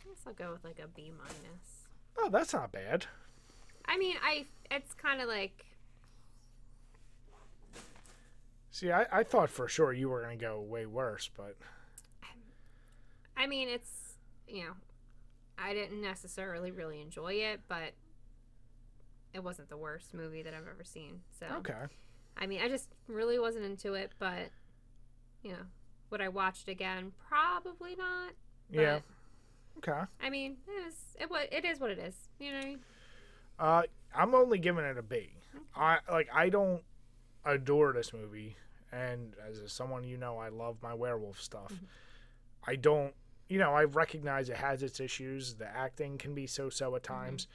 [0.00, 1.86] I guess I'll go with like a B minus.
[2.16, 3.06] Oh, that's not bad.
[3.84, 5.66] I mean, I it's kind of like
[8.70, 11.56] See, I, I thought for sure you were going to go way worse, but
[13.36, 14.14] I mean, it's
[14.48, 14.72] you know,
[15.58, 17.92] I didn't necessarily really enjoy it, but
[19.34, 21.20] it wasn't the worst movie that I've ever seen.
[21.38, 21.74] So okay.
[22.36, 24.50] I mean, I just really wasn't into it, but
[25.42, 25.66] you know,
[26.10, 27.12] would I watch it again?
[27.28, 28.32] Probably not.
[28.70, 29.00] Yeah.
[29.78, 30.00] Okay.
[30.22, 32.14] I mean, it was it what it is what it is.
[32.38, 32.58] You know.
[32.58, 32.78] what I mean?
[33.58, 33.82] Uh,
[34.14, 35.30] I'm only giving it a B.
[35.76, 36.82] I like I don't
[37.44, 38.56] adore this movie,
[38.92, 41.72] and as someone you know, I love my werewolf stuff.
[42.66, 43.12] I don't,
[43.48, 45.54] you know, I recognize it has its issues.
[45.54, 47.46] The acting can be so-so at times,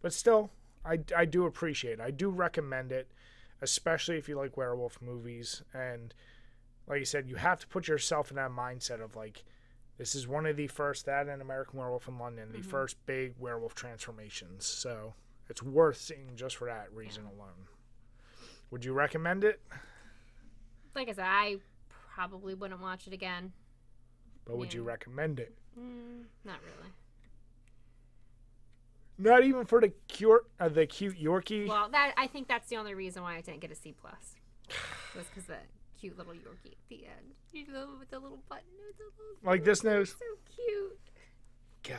[0.00, 0.50] but still,
[0.84, 1.94] I I do appreciate.
[1.94, 2.00] it.
[2.00, 3.10] I do recommend it,
[3.60, 5.62] especially if you like werewolf movies.
[5.72, 6.14] And
[6.86, 9.44] like you said, you have to put yourself in that mindset of like.
[9.98, 13.34] This is one of the first that and American Werewolf in London, the first big
[13.38, 14.64] werewolf transformations.
[14.64, 15.12] So
[15.48, 17.68] it's worth seeing just for that reason alone.
[18.70, 19.60] Would you recommend it?
[20.94, 21.58] Like I said, I
[22.14, 23.52] probably wouldn't watch it again.
[24.46, 25.54] But would you recommend it?
[25.78, 26.90] Mm, not really.
[29.18, 31.68] Not even for the cute, uh, the cute Yorkie.
[31.68, 34.34] Well, that I think that's the only reason why I didn't get a C plus.
[35.14, 35.58] Was because the
[36.00, 37.34] cute little Yorkie at the end.
[37.52, 38.64] You know, with the little button.
[38.78, 39.12] A little,
[39.44, 40.10] Like this nose.
[40.10, 40.24] So
[40.56, 40.98] cute.
[41.82, 41.98] God.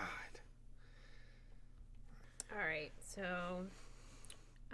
[2.51, 3.65] All right, so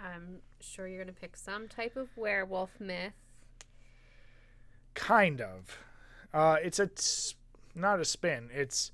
[0.02, 3.12] I'm sure you're gonna pick some type of werewolf myth.
[4.94, 5.78] Kind of.
[6.32, 7.34] Uh, it's a s-
[7.74, 8.48] not a spin.
[8.52, 8.92] It's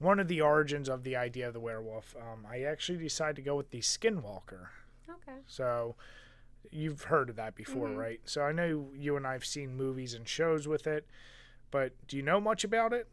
[0.00, 2.16] one of the origins of the idea of the werewolf.
[2.16, 4.68] Um, I actually decided to go with the Skinwalker.
[5.08, 5.38] Okay.
[5.46, 5.94] So
[6.70, 7.96] you've heard of that before, Mhm.
[7.96, 8.20] right?
[8.24, 11.06] So I know you and I've seen movies and shows with it,
[11.70, 13.08] but do you know much about it?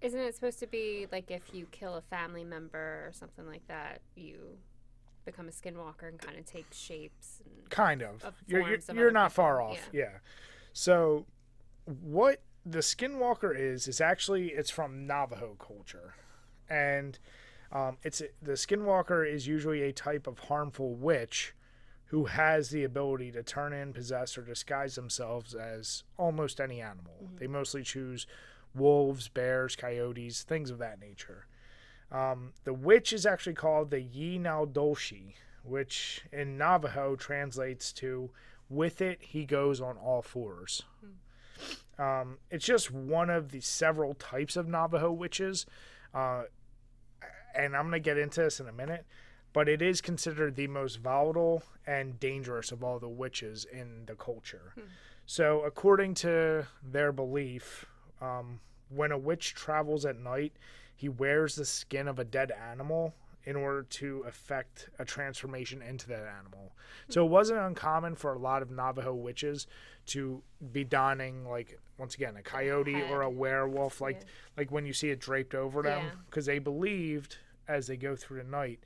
[0.00, 3.66] Isn't it supposed to be like if you kill a family member or something like
[3.66, 4.58] that, you
[5.24, 7.42] become a skinwalker and kind of take shapes?
[7.44, 7.70] And...
[7.70, 8.22] Kind of.
[8.24, 9.88] Of you're you're, of you're not far people, off.
[9.92, 10.18] Yeah.
[10.72, 11.26] So
[11.84, 16.14] what the Skinwalker is is actually it's from Navajo culture,
[16.68, 17.18] and
[17.70, 21.54] Um, it's the skinwalker is usually a type of harmful witch
[22.06, 27.28] who has the ability to turn in, possess, or disguise themselves as almost any animal.
[27.36, 28.26] They mostly choose
[28.74, 31.46] wolves, bears, coyotes, things of that nature.
[32.10, 38.30] Um, the witch is actually called the Yinaldolshi, which in Navajo translates to
[38.70, 40.84] "with it he goes on all fours."
[41.98, 45.66] Um, it's just one of the several types of Navajo witches,
[46.14, 46.44] uh,
[47.54, 49.04] and I'm gonna get into this in a minute.
[49.54, 54.14] But it is considered the most volatile and dangerous of all the witches in the
[54.14, 54.74] culture.
[55.26, 57.86] So, according to their belief,
[58.20, 60.52] um, when a witch travels at night,
[60.94, 66.08] he wears the skin of a dead animal in order to effect a transformation into
[66.08, 66.72] that animal.
[67.08, 69.66] So it wasn't uncommon for a lot of Navajo witches
[70.06, 74.26] to be donning like once again a coyote or a werewolf like Yeah.
[74.56, 76.10] like when you see it draped over them Yeah.
[76.26, 78.80] because they believed as they go through the night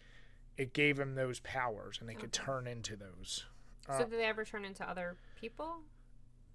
[0.59, 3.47] it gave them those powers and they could turn into those.
[3.87, 5.81] so uh, did they ever turn into other people?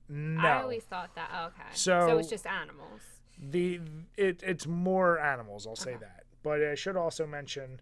[0.10, 0.40] No.
[0.42, 1.30] I always thought that.
[1.34, 1.64] Oh, okay.
[1.74, 3.02] So- it's just animals.
[3.40, 3.80] the
[4.16, 7.80] it it's more animals i'll say that but i should also mention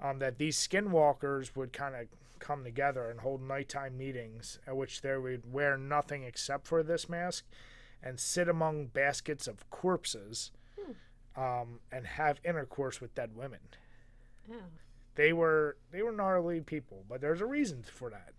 [0.00, 2.06] um, that these skinwalkers would kind of
[2.38, 7.08] come together and hold nighttime meetings at which they would wear nothing except for this
[7.08, 7.44] mask
[8.02, 10.50] and sit among baskets of corpses
[11.34, 13.60] um, and have intercourse with dead women.
[14.50, 14.54] Oh.
[15.16, 18.32] they were they were gnarly people but there's a reason for that.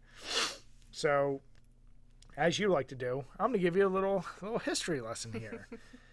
[0.91, 1.41] So
[2.37, 5.33] as you like to do i'm going to give you a little little history lesson
[5.33, 5.67] here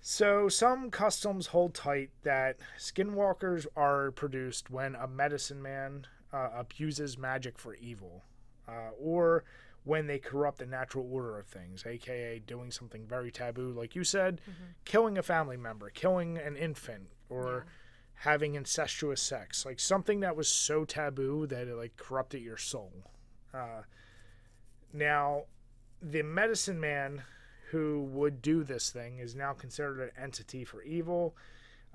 [0.00, 7.18] so some customs hold tight that skinwalkers are produced when a medicine man uh, abuses
[7.18, 8.24] magic for evil
[8.68, 9.44] uh, or
[9.84, 14.04] when they corrupt the natural order of things aka doing something very taboo like you
[14.04, 14.40] said
[14.84, 17.66] killing a family member killing an infant or
[18.20, 22.92] having incestuous sex, like something that was so taboo that it like corrupted your soul.
[23.54, 23.82] Uh,
[24.92, 25.44] now,
[26.02, 27.22] the medicine man
[27.70, 31.36] who would do this thing is now considered an entity for evil.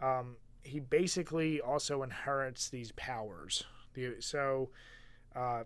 [0.01, 3.63] Um, he basically also inherits these powers.
[3.93, 4.69] The, so,
[5.35, 5.63] uh,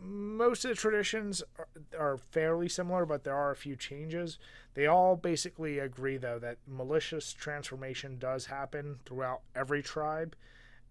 [0.00, 4.38] most of the traditions are, are fairly similar, but there are a few changes.
[4.72, 10.34] They all basically agree, though, that malicious transformation does happen throughout every tribe,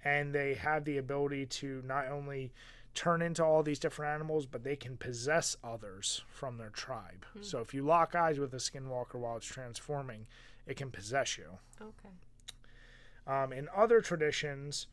[0.06, 2.54] and they have the ability to not only
[2.94, 7.26] turn into all these different animals, but they can possess others from their tribe.
[7.42, 10.28] So if you lock eyes with a skinwalker while it's transforming,
[10.68, 11.58] it can possess you.
[11.82, 12.10] Okay.
[13.26, 14.88] Um, in other traditions,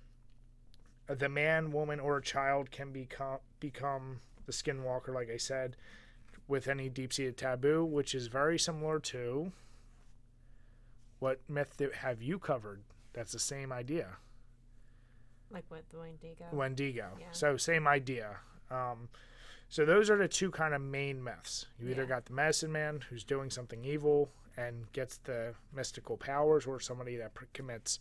[1.07, 5.77] the man, woman, or child can become become the skinwalker, like I said,
[6.49, 9.53] with any deep-seated taboo, which is very similar to
[11.19, 12.81] what myth have you covered?
[13.13, 14.17] That's the same idea.
[15.51, 16.45] Like what the Wendigo?
[16.53, 17.09] Wendigo.
[17.19, 17.27] Yeah.
[17.33, 18.37] So same idea.
[18.71, 19.09] Um,
[19.69, 21.67] so those are the two kind of main myths.
[21.79, 22.09] You either Yeah.
[22.09, 27.17] got the medicine man who's doing something evil and gets the mystical powers, or somebody
[27.17, 27.99] that pr- commits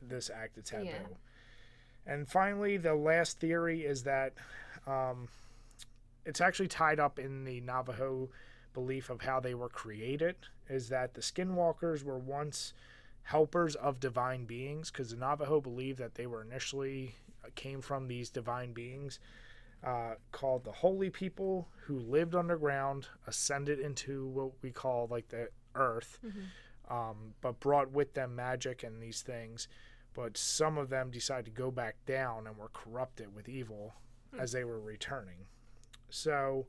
[0.00, 0.84] this act of taboo.
[0.86, 0.98] Yeah.
[2.06, 4.32] And finally, the last theory is that
[4.86, 5.28] um,
[6.24, 8.30] it's actually tied up in the Navajo
[8.74, 10.34] belief of how they were created.
[10.68, 12.72] Is that the skinwalkers were once
[13.22, 18.06] helpers of divine beings because the Navajo believed that they were initially uh, came from
[18.08, 19.18] these divine beings
[19.84, 25.48] uh, called the holy people who lived underground, ascended into what we call like the
[25.74, 26.18] earth,
[26.88, 29.66] um, but brought with them magic and these things.
[30.14, 33.94] But some of them decided to go back down and were corrupted with evil
[34.38, 35.46] as they were returning.
[36.10, 36.66] So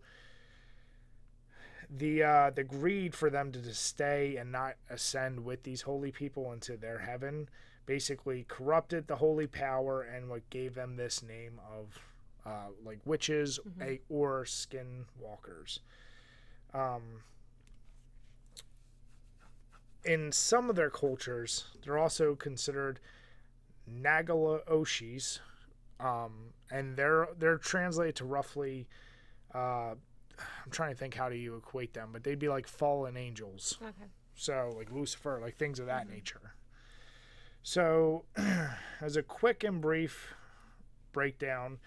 [1.89, 6.51] the uh, the greed for them to stay and not ascend with these holy people
[6.51, 7.49] into their heaven
[7.85, 11.99] basically corrupted the holy power and what gave them this name of
[12.45, 15.79] uh, like witches a, or skin walkers.
[16.73, 17.23] Um,
[20.05, 22.99] in some of their cultures, they're also considered
[23.89, 25.39] Nagalaoshis,
[25.99, 28.87] um, and they're they're translated to roughly.
[29.53, 29.95] Uh,
[30.39, 33.77] I'm trying to think how do you equate them, but they'd be like fallen angels.
[33.81, 34.09] Okay.
[34.35, 36.55] So, like Lucifer, like things of that nature.
[37.61, 38.25] So,
[39.01, 40.33] as a quick and brief
[41.11, 41.77] breakdown,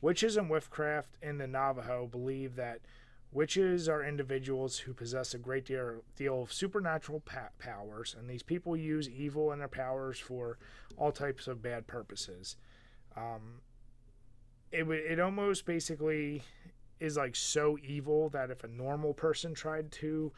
[0.00, 2.80] witches and witchcraft in the Navajo believe that
[3.32, 8.42] witches are individuals who possess a great deal, deal of supernatural pa- powers, and these
[8.42, 10.58] people use evil and their powers for
[10.96, 12.56] all types of bad purposes.
[13.16, 13.60] Um,
[14.70, 16.42] it would it almost basically
[17.00, 20.32] is like so evil that if a normal person tried to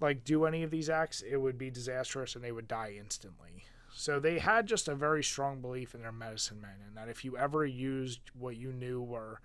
[0.00, 3.64] like do any of these acts, it would be disastrous and they would die instantly.
[3.92, 7.24] So they had just a very strong belief in their medicine men, and that if
[7.24, 9.40] you ever used what you knew were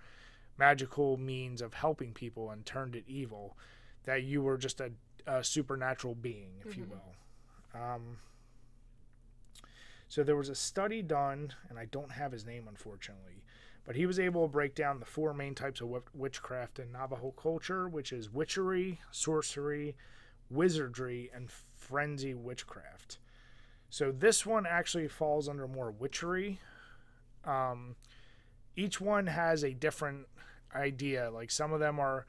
[0.58, 3.56] magical means of helping people and turned it evil,
[4.04, 4.92] that you were just a,
[5.26, 7.80] a supernatural being, if you will.
[7.80, 8.18] Um,
[10.08, 13.43] so there was a study done, and I don't have his name unfortunately,
[13.84, 17.32] but he was able to break down the four main types of witchcraft in Navajo
[17.32, 19.94] culture, which is witchery, sorcery,
[20.50, 23.18] wizardry, and frenzy witchcraft.
[23.90, 26.58] So this one actually falls under more witchery.
[27.44, 27.96] Um,
[28.74, 30.26] each one has a different
[30.74, 31.30] idea.
[31.30, 32.26] Like some of them are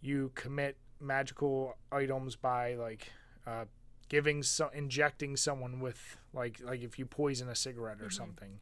[0.00, 3.12] you commit magical items by like
[3.46, 3.64] uh,
[4.08, 8.60] giving so injecting someone with like like if you poison a cigarette or something.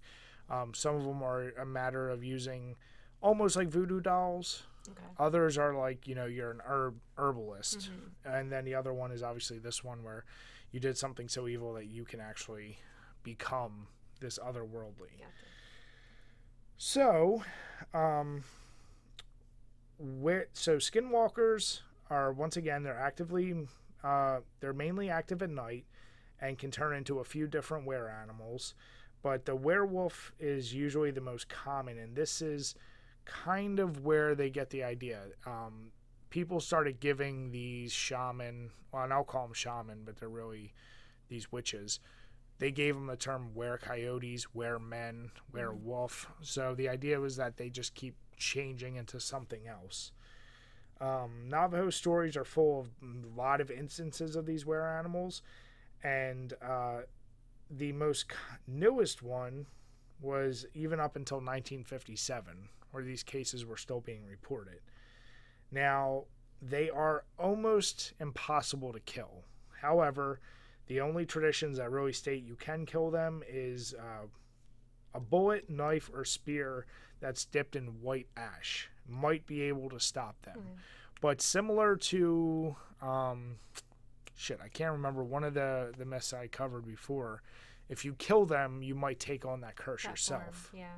[0.48, 2.76] Um, some of them are a matter of using
[3.20, 4.64] almost like voodoo dolls.
[4.88, 5.06] Okay.
[5.18, 7.90] Others are like you know you're an herb herbalist,
[8.24, 10.24] and then the other one is obviously this one where
[10.70, 12.78] you did something so evil that you can actually
[13.22, 13.88] become
[14.20, 15.18] this otherworldly.
[15.18, 15.32] Gotcha.
[16.76, 17.42] So,
[17.94, 18.44] um,
[19.98, 21.80] where so skinwalkers
[22.10, 23.66] are once again they're actively
[24.04, 25.84] uh, they're mainly active at night
[26.40, 28.74] and can turn into a few different were animals,
[29.22, 32.74] but the werewolf is usually the most common, and this is
[33.24, 35.20] kind of where they get the idea.
[35.46, 35.92] Um,
[36.30, 40.72] people started giving these shaman, well, and I'll call them shaman, but they're really
[41.28, 42.00] these witches.
[42.58, 46.28] They gave them the term were coyotes, were men, werewolf.
[46.40, 50.12] So the idea was that they just keep changing into something else.
[51.00, 55.42] Um, Navajo stories are full of a lot of instances of these were animals,
[56.02, 57.00] and uh,
[57.70, 58.26] the most
[58.66, 59.66] newest one
[60.20, 64.80] was even up until 1957, where these cases were still being reported.
[65.70, 66.24] Now,
[66.62, 69.44] they are almost impossible to kill.
[69.80, 70.40] However,
[70.86, 74.26] the only traditions that really state you can kill them is uh,
[75.14, 76.86] a bullet, knife, or spear
[77.20, 80.58] that's dipped in white ash might be able to stop them.
[81.20, 83.56] But similar to um,
[84.36, 87.42] shit, I can't remember one of the the myths I covered before.
[87.88, 90.94] If you kill them, you might take on that curse That yourself form, Yeah.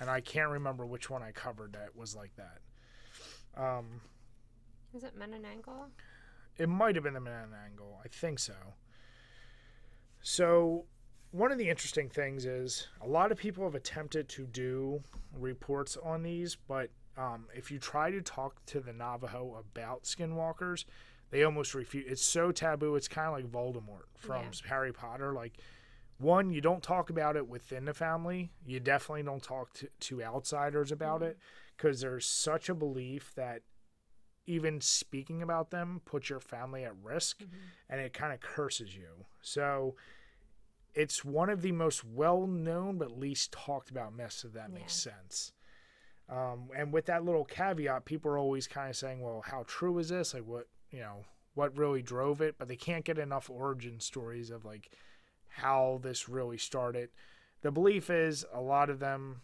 [0.00, 2.60] and I can't remember which one I covered that was like that.
[3.60, 4.00] Um,
[4.94, 5.88] Is it Menanangle?
[6.58, 7.98] it might have been the man angle.
[8.04, 8.54] I think so.
[10.22, 10.84] So,
[11.32, 15.02] one of the interesting things is a lot of people have attempted to do
[15.36, 20.84] reports on these, but um, if you try to talk to the Navajo about skinwalkers,
[21.32, 22.04] they almost refuse.
[22.06, 22.94] It's so taboo.
[22.94, 24.68] It's kind of like Voldemort from Yeah.
[24.68, 25.32] Harry Potter.
[25.32, 25.54] Like,
[26.18, 28.52] one, you don't talk about it within the family.
[28.64, 31.38] You definitely don't talk to, to outsiders about it
[31.76, 33.62] because there's such a belief that
[34.46, 37.42] even speaking about them puts your family at risk
[37.88, 39.24] and it kind of curses you.
[39.40, 39.96] So
[40.94, 44.92] it's one of the most well known but least talked about myths, if that makes
[44.92, 45.52] sense.
[46.28, 49.98] Um, and with that little caveat, people are always kind of saying, well, how true
[49.98, 50.34] is this?
[50.34, 51.24] Like, what, you know,
[51.54, 52.56] what really drove it?
[52.58, 54.90] But they can't get enough origin stories of like
[55.48, 57.10] how this really started.
[57.62, 59.42] The belief is a lot of them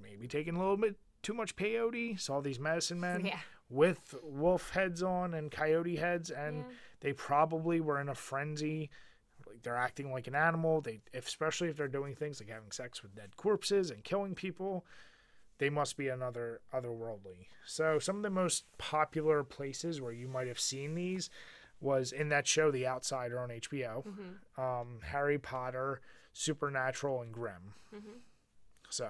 [0.00, 3.40] maybe taking a little bit too much peyote, saw these medicine men Yeah.
[3.68, 6.72] with wolf heads on and coyote heads, and Yeah.
[7.00, 8.90] they probably were in a frenzy.
[9.46, 10.80] Like they're acting like an animal.
[10.80, 14.84] They, especially if they're doing things like having sex with dead corpses and killing people,
[15.58, 17.46] they must be another otherworldly.
[17.64, 21.30] So some of the most popular places where you might have seen these
[21.80, 24.04] was in that show, The Outsider on HBO,
[24.58, 26.00] um, Harry Potter,
[26.32, 27.74] Supernatural, and Grimm.
[28.88, 29.08] So,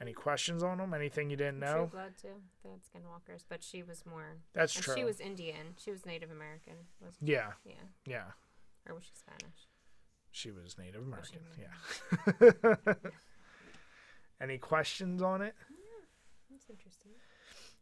[0.00, 0.92] any questions on them?
[0.94, 1.86] Anything you didn't True know?
[1.90, 2.28] Blood too.
[2.62, 4.36] They had skinwalkers, but she was more.
[4.52, 4.94] That's true.
[4.94, 5.74] She was Indian.
[5.82, 6.74] She was Native American.
[7.22, 7.74] Yeah, yeah,
[8.06, 8.24] yeah.
[8.88, 9.68] or was she Spanish?
[10.30, 11.38] She was Native Was she
[12.38, 12.84] American.
[12.94, 13.10] Yeah.
[14.40, 15.54] Any questions on it?
[15.70, 15.76] Yeah,
[16.50, 17.12] That's interesting.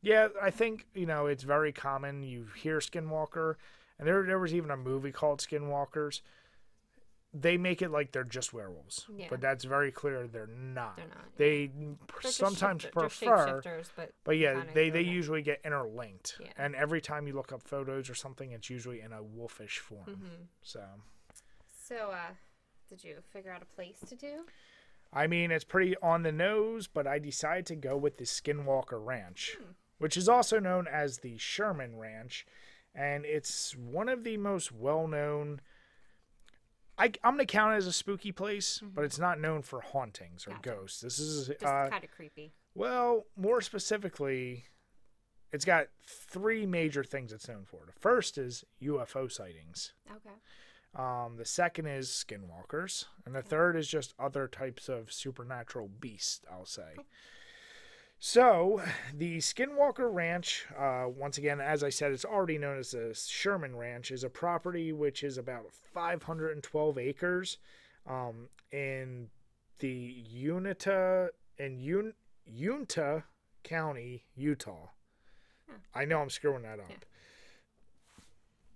[0.02, 2.22] Yeah, I think you know it's very common.
[2.22, 3.56] You hear Skinwalker,
[3.98, 6.20] and there there was even a movie called Skinwalkers.
[7.38, 9.26] They make it like they're just werewolves, Yeah.
[9.28, 10.96] but that's very clear they're not.
[10.96, 15.42] They're not, They They're pr- sometimes shifter- prefer, shapeshifters, but but yeah, they they usually
[15.42, 16.36] get interlinked.
[16.40, 16.52] Yeah.
[16.56, 20.06] And every time you look up photos or something, it's usually in a wolfish form.
[20.08, 20.42] Mm-hmm.
[20.62, 20.82] So,
[21.84, 22.32] So, uh,
[22.88, 24.46] did you figure out a place to do?
[25.12, 29.02] I mean, it's pretty on the nose, but I decided to go with the Skinwalker
[29.04, 29.56] Ranch,
[29.98, 32.44] which is also known as the Sherman Ranch,
[32.94, 35.60] and it's one of the most well-known.
[36.98, 40.46] I, I'm gonna count it as a spooky place, but it's not known for hauntings
[40.46, 40.60] or Mm-hmm.
[40.62, 40.76] Gotcha.
[40.80, 41.00] ghosts.
[41.00, 42.52] This is uh, kind of creepy.
[42.74, 44.64] well, more specifically,
[45.52, 47.80] it's got three major things it's known for.
[47.86, 49.92] The first is UFO sightings.
[50.10, 50.34] Okay.
[50.96, 56.40] Um, the second is skinwalkers, and the third is just other types of supernatural beasts.
[56.50, 56.96] I'll say.
[58.18, 58.80] So,
[59.12, 63.76] the Skinwalker Ranch, uh, once again, as I said, it's already known as the Sherman
[63.76, 67.58] Ranch, is a property which is about 512 acres
[68.06, 69.28] um, in
[69.80, 71.28] the Unita
[71.58, 72.14] in Un-
[72.46, 73.24] Uinta
[73.62, 74.88] County, Utah.
[75.94, 77.04] I know I'm screwing that up.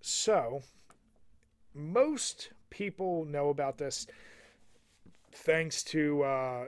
[0.02, 0.62] So,
[1.74, 4.06] most people know about this
[5.32, 6.64] thanks to uh,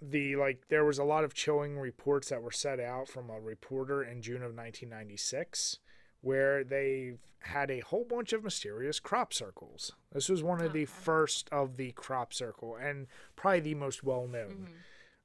[0.00, 3.40] the like there was a lot of chilling reports that were set out from a
[3.40, 5.78] reporter in June of 1996
[6.20, 9.92] where they had a whole bunch of mysterious crop circles.
[10.12, 14.26] This was one of the first of the crop circle and probably the most well
[14.26, 14.68] known.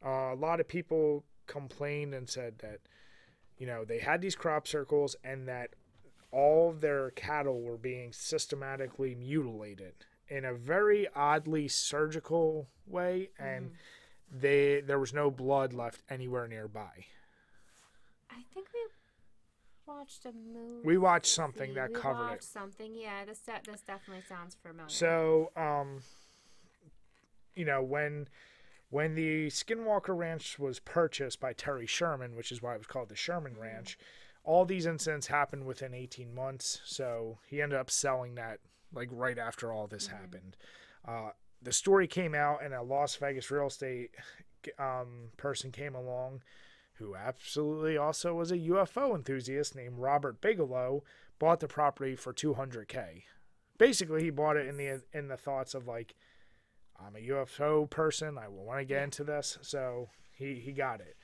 [0.05, 2.79] Uh, a lot of people complained and said that
[3.57, 5.71] you know they had these crop circles and that
[6.31, 9.93] all their cattle were being systematically mutilated
[10.27, 13.71] in a very oddly surgical way and
[14.31, 17.05] they there was no blood left anywhere nearby.
[18.29, 18.79] I think we
[19.91, 20.81] watched a movie.
[20.85, 22.43] We watched something that we covered watched it.
[22.43, 23.25] Something, yeah.
[23.25, 24.89] This de- this definitely sounds familiar.
[24.89, 26.01] So, um,
[27.55, 28.27] you know, when
[28.91, 33.09] when the Skinwalker Ranch was purchased by Terry Sherman, which is why it was called
[33.09, 33.97] the Sherman Ranch,
[34.43, 36.81] all these incidents happened within 18 months.
[36.85, 38.59] So he ended up selling that
[38.93, 40.57] like right after all this happened.
[41.07, 41.29] Uh,
[41.61, 44.11] the story came out, and a Las Vegas real estate
[44.77, 46.41] um, person came along
[46.99, 51.03] who absolutely also was a UFO enthusiast named Robert Bigelow,
[51.39, 53.23] bought the property for 200k.
[53.77, 56.13] Basically, he bought it in the in the thoughts of like,
[56.99, 58.37] I'm a UFO person.
[58.37, 61.15] I want to get into this, so he he got it.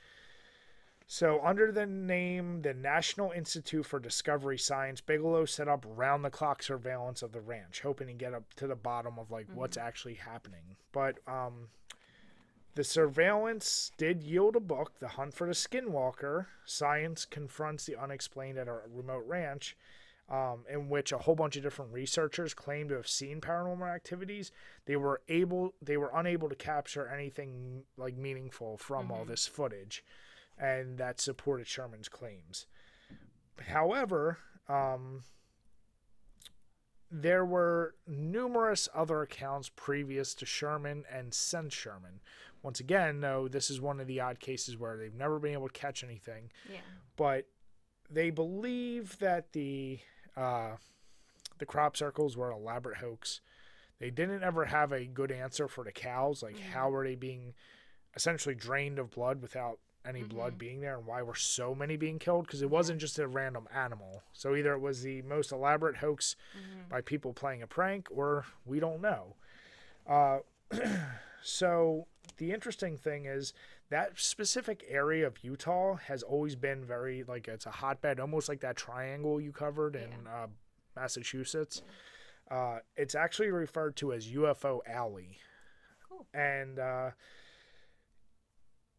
[1.08, 6.30] So, under the name the National Institute for Discovery Science, Bigelow set up round the
[6.30, 9.76] clock surveillance of the ranch, hoping to get up to the bottom of like what's
[9.76, 10.76] actually happening.
[10.90, 11.68] But um,
[12.74, 18.58] the surveillance did yield a book, The Hunt for the Skinwalker Science Confronts the Unexplained
[18.58, 19.76] at a Remote Ranch,
[20.28, 24.52] um, in which a whole bunch of different researchers claimed to have seen paranormal activities.
[24.84, 30.04] They were able, they were unable to capture anything like meaningful from all this footage,
[30.58, 32.66] and that supported Sherman's claims.
[33.68, 34.38] However,
[34.68, 35.24] um,
[37.10, 42.20] there were numerous other accounts previous to Sherman and since Sherman.
[42.62, 45.68] Once again, though, this is one of the odd cases where they've never been able
[45.68, 46.80] to catch anything, yeah.
[47.16, 47.46] but
[48.10, 50.00] they believe that the
[50.36, 50.72] uh,
[51.58, 53.40] the crop circles were an elaborate hoax.
[53.98, 57.54] They didn't ever have a good answer for the cows, like how were they being
[58.14, 62.18] essentially drained of blood without any blood being there, and why were so many being
[62.18, 62.46] killed?
[62.46, 64.22] Because it wasn't just a random animal.
[64.32, 66.36] So either it was the most elaborate hoax
[66.88, 69.34] by people playing a prank, or we don't know.
[70.08, 70.38] Uh,
[71.42, 72.06] so
[72.38, 73.52] the interesting thing is
[73.90, 78.60] that specific area of Utah has always been very like it's a hotbed, almost like
[78.60, 80.46] that triangle you covered in uh,
[80.96, 81.82] Massachusetts.
[82.50, 85.38] Uh, it's actually referred to as UFO Alley,
[86.08, 86.26] Cool.
[86.32, 87.10] and uh,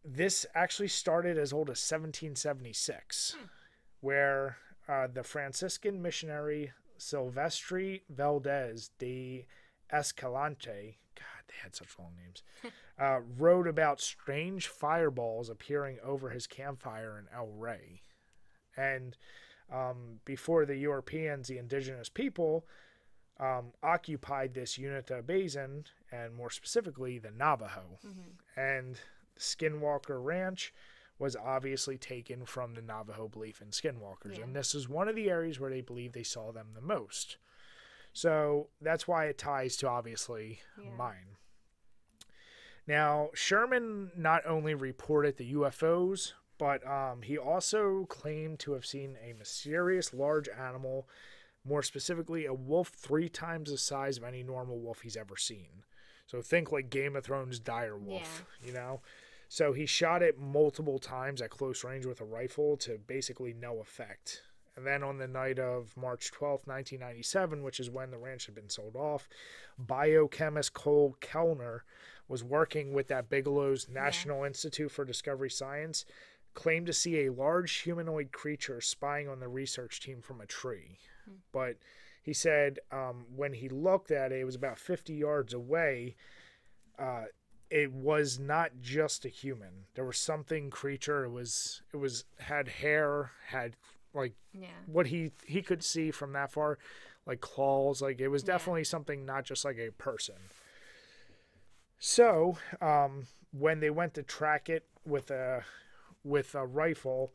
[0.08, 3.36] this actually started as old as 1776,
[4.00, 9.46] where uh, the Franciscan missionary Silvestre Valdez de
[9.92, 12.44] Escalante, God, they had such long names,
[13.00, 18.02] uh, wrote about strange fireballs appearing over his campfire in El Rey.
[18.78, 19.18] And
[19.72, 22.66] um, before the Europeans, the indigenous people,
[23.40, 28.00] um, occupied this Uinta Basin, and more specifically, the Navajo.
[28.56, 29.00] And
[29.40, 30.74] Skinwalker Ranch
[31.20, 34.38] was obviously taken from the Navajo belief in skinwalkers.
[34.38, 34.44] Yeah.
[34.44, 37.38] And this is one of the areas where they believe they saw them the most.
[38.14, 40.92] So that's why it ties to obviously Yeah.
[40.92, 41.38] mine.
[42.86, 49.18] Now, Sherman not only reported the UFOs, but um, he also claimed to have seen
[49.22, 51.08] a mysterious large animal,
[51.66, 55.84] more specifically, a wolf three times the size of any normal wolf he's ever seen.
[56.28, 59.02] So think like Game of Thrones dire wolf, you know?
[59.50, 63.80] So he shot it multiple times at close range with a rifle to basically no
[63.80, 64.42] effect.
[64.76, 68.54] And then on the night of March 12th, 1997, which is when the ranch had
[68.54, 69.28] been sold off,
[69.80, 71.84] biochemist Colm Kelleher
[72.28, 76.06] was working with that Bigelow's National Institute for Discovery Science,
[76.54, 81.00] claimed to see a large humanoid creature spying on the research team from a tree.
[81.52, 81.78] But
[82.22, 86.16] he said um, when he looked at it, it was about 50 yards away.
[87.00, 87.26] Uh,
[87.70, 89.86] it was not just a human.
[89.96, 91.26] There was something creature.
[91.26, 93.76] It was it was had hair, had
[94.14, 94.70] like Yeah.
[94.86, 96.78] what he he could see from that far,
[97.26, 98.02] like claws.
[98.02, 98.54] Like it was Yeah.
[98.54, 100.36] definitely something not just like a person.
[102.00, 105.64] So um, when they went to track it with a
[106.24, 107.34] with a rifle,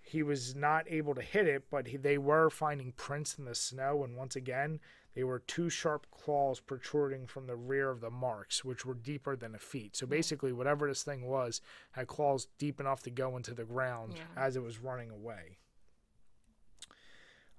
[0.00, 3.54] he was not able to hit it, but he, they were finding prints in the
[3.54, 4.80] snow, and once again,
[5.14, 9.36] they were two sharp claws protruding from the rear of the marks, which were deeper
[9.36, 9.96] than a feet.
[9.96, 11.60] So basically, whatever this thing was
[11.92, 14.24] had claws deep enough to go into the ground Yeah.
[14.36, 15.58] as it was running away.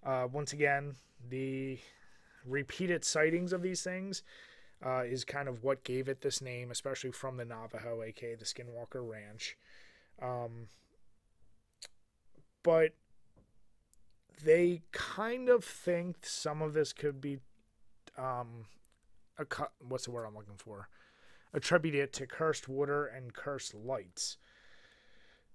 [0.04, 0.96] Uh, once again,
[1.30, 1.80] the
[2.46, 4.22] repeated sightings of these things
[4.86, 8.46] uh, is kind of what gave it this name, especially from the Navajo, aka the
[8.46, 9.58] Skinwalker Ranch.
[10.22, 10.68] Um,
[12.62, 12.94] but
[14.44, 17.40] they kind of think some of this could be
[18.18, 18.66] um,
[19.38, 20.90] a cu- what's the word I'm looking for?
[21.54, 24.38] Attributed to cursed water and cursed lights.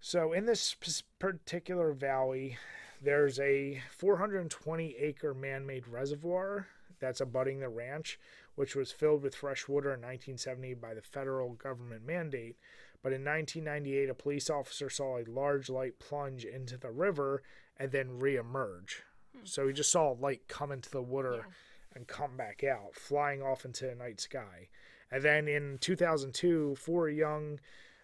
[0.00, 0.74] So in this
[1.18, 2.56] particular valley,
[3.02, 6.66] there's a 420 acre man-made reservoir
[7.00, 8.18] that's abutting the ranch,
[8.54, 12.56] which was filled with fresh water in 1970 by the federal government mandate.
[13.02, 17.42] But in 1998, a police officer saw a large light plunge into the river
[17.78, 19.02] and then reemerge.
[19.34, 19.44] Hmm.
[19.44, 21.52] So he just saw a light come into the water Yeah.
[21.94, 24.68] and come back out, flying off into the night sky.
[25.10, 27.58] And then in 2002, four young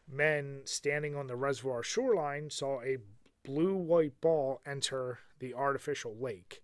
[0.08, 2.96] men standing on the reservoir shoreline saw a
[3.44, 6.62] blue white ball enter the artificial lake.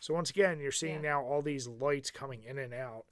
[0.00, 1.10] So once again, you're seeing Yeah.
[1.12, 3.06] now all these lights coming in and out.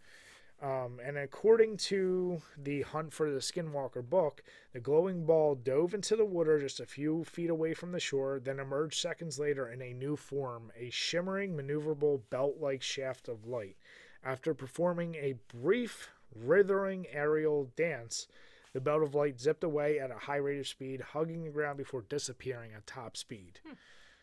[0.65, 4.43] Um, and according to the Hunt for the Skinwalker book,
[4.73, 8.41] the glowing ball dove into the water just a few feet away from the shore,
[8.43, 13.47] then emerged seconds later in a new form, a shimmering, maneuverable belt like shaft of
[13.47, 13.77] light.
[14.25, 18.27] After performing a brief, writhing aerial dance,
[18.73, 21.77] the belt of light zipped away at a high rate of speed, hugging the ground
[21.77, 23.61] before disappearing at top speed.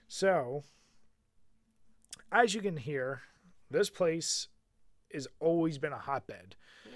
[0.07, 0.63] So,
[2.31, 3.21] as you can hear,
[3.69, 4.47] this place
[5.13, 6.55] has always been a hotbed.
[6.85, 6.91] Yeah.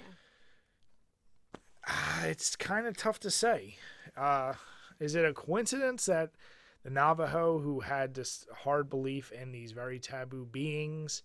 [1.86, 3.76] Ah, It's kind of tough to say.
[4.16, 4.54] Uh,
[4.98, 6.30] is it a coincidence that
[6.82, 11.22] the Navajo, who had this hard belief in these very taboo beings,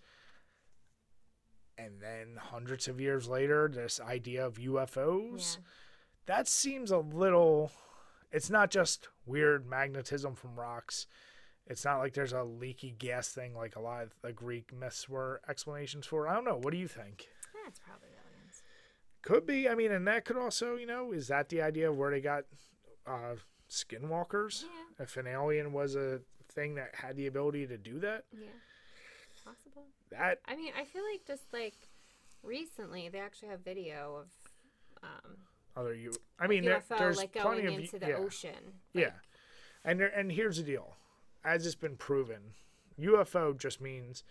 [1.78, 5.58] and then hundreds of years later, this idea of UFOs?
[5.58, 5.64] Yeah.
[6.28, 7.72] That seems a little.
[8.32, 11.08] It's not just weird magnetism from rocks.
[11.68, 15.08] It's not like there's a leaky gas thing like a lot of the Greek myths
[15.08, 16.28] were explanations for.
[16.28, 16.58] I don't know.
[16.62, 17.28] What do you think?
[17.64, 18.64] That's probably aliens.
[19.22, 19.70] Could be.
[19.70, 22.20] I mean, and that could also, you know, is that the idea of where they
[22.20, 22.44] got
[23.08, 23.36] uh,
[23.70, 24.64] skinwalkers?
[24.64, 25.04] Yeah.
[25.04, 28.48] If an alien was a thing that had the ability to do that, Yeah.
[29.46, 29.86] Possible.
[30.12, 31.74] that I mean, I feel like just like
[32.44, 34.28] recently they actually have video of
[35.04, 35.38] um,
[35.76, 36.12] other you.
[36.40, 38.80] I mean, there, UFO there's like plenty going of into the yeah, ocean.
[38.94, 39.14] yeah, Like,
[39.86, 40.96] and there, and here's the deal,
[41.44, 42.54] as it's been proven,
[43.00, 44.24] UFO just means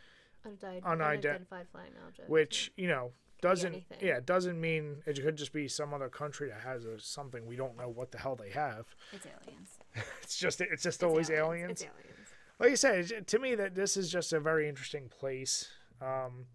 [0.44, 2.30] Unidentified, unidentified flying object.
[2.30, 6.48] which you know doesn't yeah it doesn't mean it could just be some other country
[6.48, 8.86] that has a, something we don't know what the hell they have.
[9.12, 9.68] It's aliens.
[10.22, 11.72] It's just it's just It's always aliens.
[11.72, 12.28] It's aliens.
[12.58, 15.68] like I said, to me that this is just a very interesting place.
[16.00, 16.46] Um,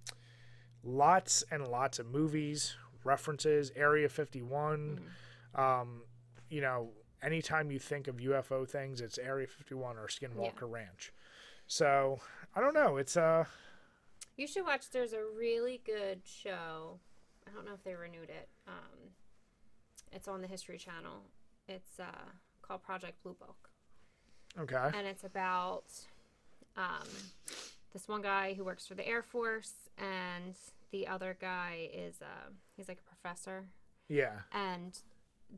[0.84, 5.02] lots and lots of movies, references, Area 51.
[5.56, 6.02] Um,
[6.50, 6.90] you know,
[7.26, 11.12] anytime you think of UFO things, it's Area 51 or Skinwalker Ranch.
[11.68, 12.20] So
[12.56, 12.98] I don't know.
[12.98, 13.46] It's uh,
[14.38, 14.90] You should watch.
[14.92, 17.00] There's a really good show.
[17.48, 18.48] I don't know if they renewed it.
[18.68, 19.10] Um,
[20.12, 21.24] it's on the History Channel.
[21.68, 22.06] It's uh,
[22.62, 23.70] called Project Blue Book,
[24.60, 24.92] okay.
[24.98, 25.86] and it's about
[26.78, 27.08] um,
[27.92, 30.56] this one guy who works for the Air Force, and
[30.92, 33.66] the other guy is uh, he's like a professor,
[34.08, 34.42] Yeah.
[34.52, 34.98] and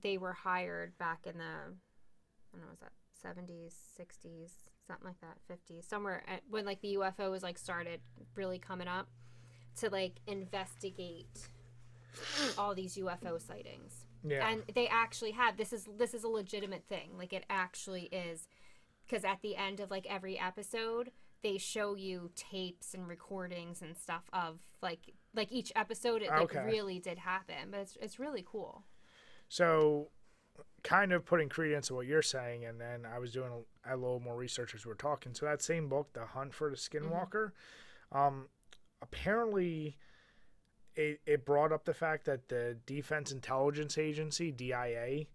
[0.01, 2.91] they were hired back in the I don't know was that
[3.23, 4.51] 70s, 60s,
[4.85, 7.99] something like that, 50s, somewhere at, when like the UFO was like started
[8.35, 9.07] really coming up
[9.79, 11.49] to like investigate
[12.57, 14.05] all these UFO sightings.
[14.27, 14.47] Yeah.
[14.49, 17.11] And they actually have this is this is a legitimate thing.
[17.17, 18.47] Like it actually is
[19.09, 21.11] cuz at the end of like every episode
[21.43, 26.55] they show you tapes and recordings and stuff of like like each episode it like
[26.55, 26.65] Okay.
[26.65, 27.69] really did happen.
[27.71, 28.83] But it's it's really cool.
[29.49, 30.09] So,
[30.83, 33.49] kind of putting credence to what you're saying, and then I was doing
[33.85, 35.33] a, a little more research as we are talking.
[35.33, 37.51] So that same book, The Hunt for the Skinwalker,
[38.11, 38.47] um,
[39.01, 39.97] apparently
[40.95, 45.25] it, it brought up the fact that the Defense Intelligence Agency (DIA),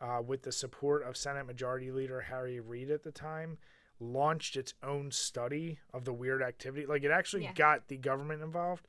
[0.00, 3.58] uh, with the support of Senate Majority Leader Harry Reid at the time,
[4.00, 6.84] launched its own study of the weird activity.
[6.86, 7.52] Like it actually Yeah.
[7.54, 8.86] got the government involved.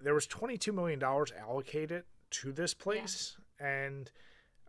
[0.00, 4.10] There was twenty-two million dollars allocated to this place, and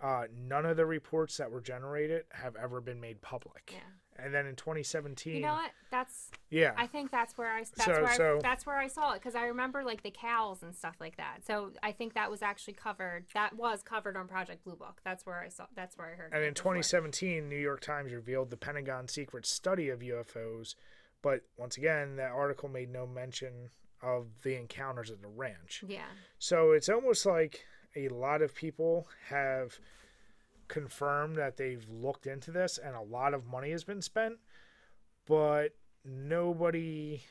[0.01, 3.71] uh, none of the reports that were generated have ever been made public.
[3.73, 4.23] Yeah.
[4.23, 5.71] and then in 2017, You know what?
[5.91, 9.13] That's yeah, I think that's where I that's So- where I, that's where I saw
[9.13, 11.45] it because I remember like the cows and stuff like that.
[11.47, 13.25] So I think that was actually covered.
[13.33, 14.99] That was covered on Project Blue Book.
[15.05, 15.65] That's where I saw.
[15.75, 16.31] That's where I heard.
[16.33, 16.73] And in before.
[16.73, 20.75] 2017, New York Times revealed the Pentagon secret study of UFOs,
[21.21, 23.69] but once again, that article made no mention
[24.01, 25.83] of the encounters at the ranch.
[25.87, 26.01] Yeah.
[26.39, 27.63] So it's almost like
[27.95, 29.79] a lot of people have
[30.67, 34.37] confirmed that they've looked into this and a lot of money has been spent,
[35.27, 35.75] but
[36.05, 37.21] nobody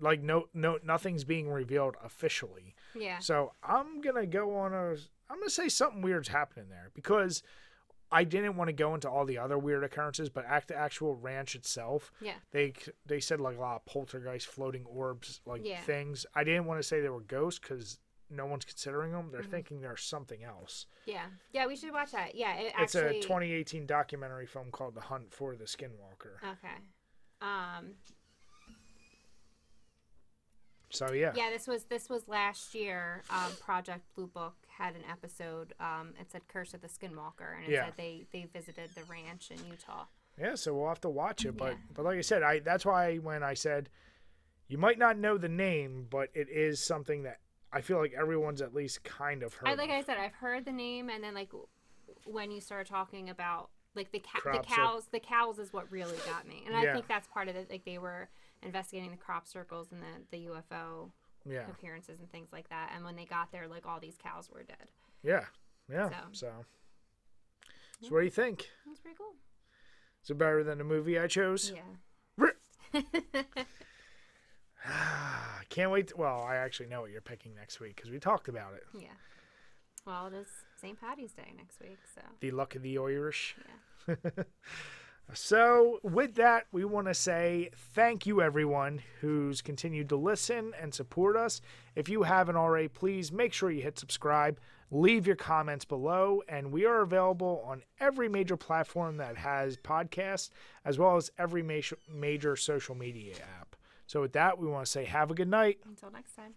[0.00, 2.74] like no no nothing's being revealed officially.
[2.94, 3.18] Yeah.
[3.18, 4.90] So I'm gonna go on a.
[5.30, 7.42] I'm gonna say something weird's happening there because
[8.12, 11.16] I didn't want to go into all the other weird occurrences, but at the actual
[11.16, 12.34] ranch itself, Yeah.
[12.52, 12.74] they
[13.06, 15.80] they said like a lot of poltergeist, floating orbs, like Yeah.
[15.80, 16.26] things.
[16.34, 17.98] I didn't want to say they were ghosts because
[18.30, 19.22] no one's considering them.
[19.24, 19.32] Mm-hmm.
[19.32, 20.86] They're thinking there's something else.
[21.06, 21.26] Yeah.
[21.52, 21.66] Yeah.
[21.66, 22.34] We should watch that.
[22.34, 22.54] Yeah.
[22.56, 26.36] It It's a 2018 documentary film called The Hunt for the Skinwalker.
[26.42, 26.76] Okay.
[27.40, 27.94] Um.
[30.90, 31.50] So yeah, Yeah.
[31.50, 33.22] This was this was last year.
[33.30, 35.74] Um, Project Blue Book had an episode.
[35.80, 37.86] Um, it said "Curse of the Skinwalker," and it Yeah.
[37.86, 40.06] said they they visited the ranch in Utah.
[40.38, 41.56] Yeah, so we'll have to watch it.
[41.56, 41.78] But Yeah.
[41.92, 43.90] but like I said, I that's why when I said
[44.68, 47.40] you might not know the name, but it is something that
[47.72, 49.68] I feel like everyone's at least kind of heard.
[49.68, 49.96] I like of.
[49.96, 51.50] I said, I've heard the name, and then like
[52.24, 55.90] when you start talking about like the ca- the cir- cows, the cows is what
[55.90, 57.70] really got me, and I think that's part of it.
[57.70, 58.28] Like they were
[58.62, 61.10] investigating the crop circles and the the UFO
[61.48, 64.48] yeah, appearances and things like that, and when they got there, like all these cows
[64.52, 64.88] were dead.
[65.22, 65.44] yeah,
[65.90, 66.08] yeah.
[66.08, 66.16] So.
[66.32, 66.48] So,
[68.00, 68.68] so what do you think?
[68.88, 69.34] Was pretty cool.
[70.22, 71.72] Is it better than the movie I chose?
[71.74, 71.82] Yeah.
[75.68, 76.08] Can't wait.
[76.08, 78.84] To, well, I actually know what you're picking next week because we talked about it.
[78.98, 79.08] yeah.
[80.06, 80.46] Well, it is
[80.80, 81.00] St.
[81.00, 83.56] Patty's Day next week, so The Luck of the Irish.
[84.06, 84.14] yeah.
[85.34, 90.94] So, with that, we want to say thank you, everyone who's continued to listen and
[90.94, 91.60] support us.
[91.96, 94.60] If you haven't already, please make sure you hit subscribe,
[94.92, 100.50] leave your comments below, and we are available on every major platform that has podcasts,
[100.84, 103.65] as well as every major, major social media app.
[104.06, 105.78] So, with that, we want to say have a good night.
[105.84, 106.54] Until next time.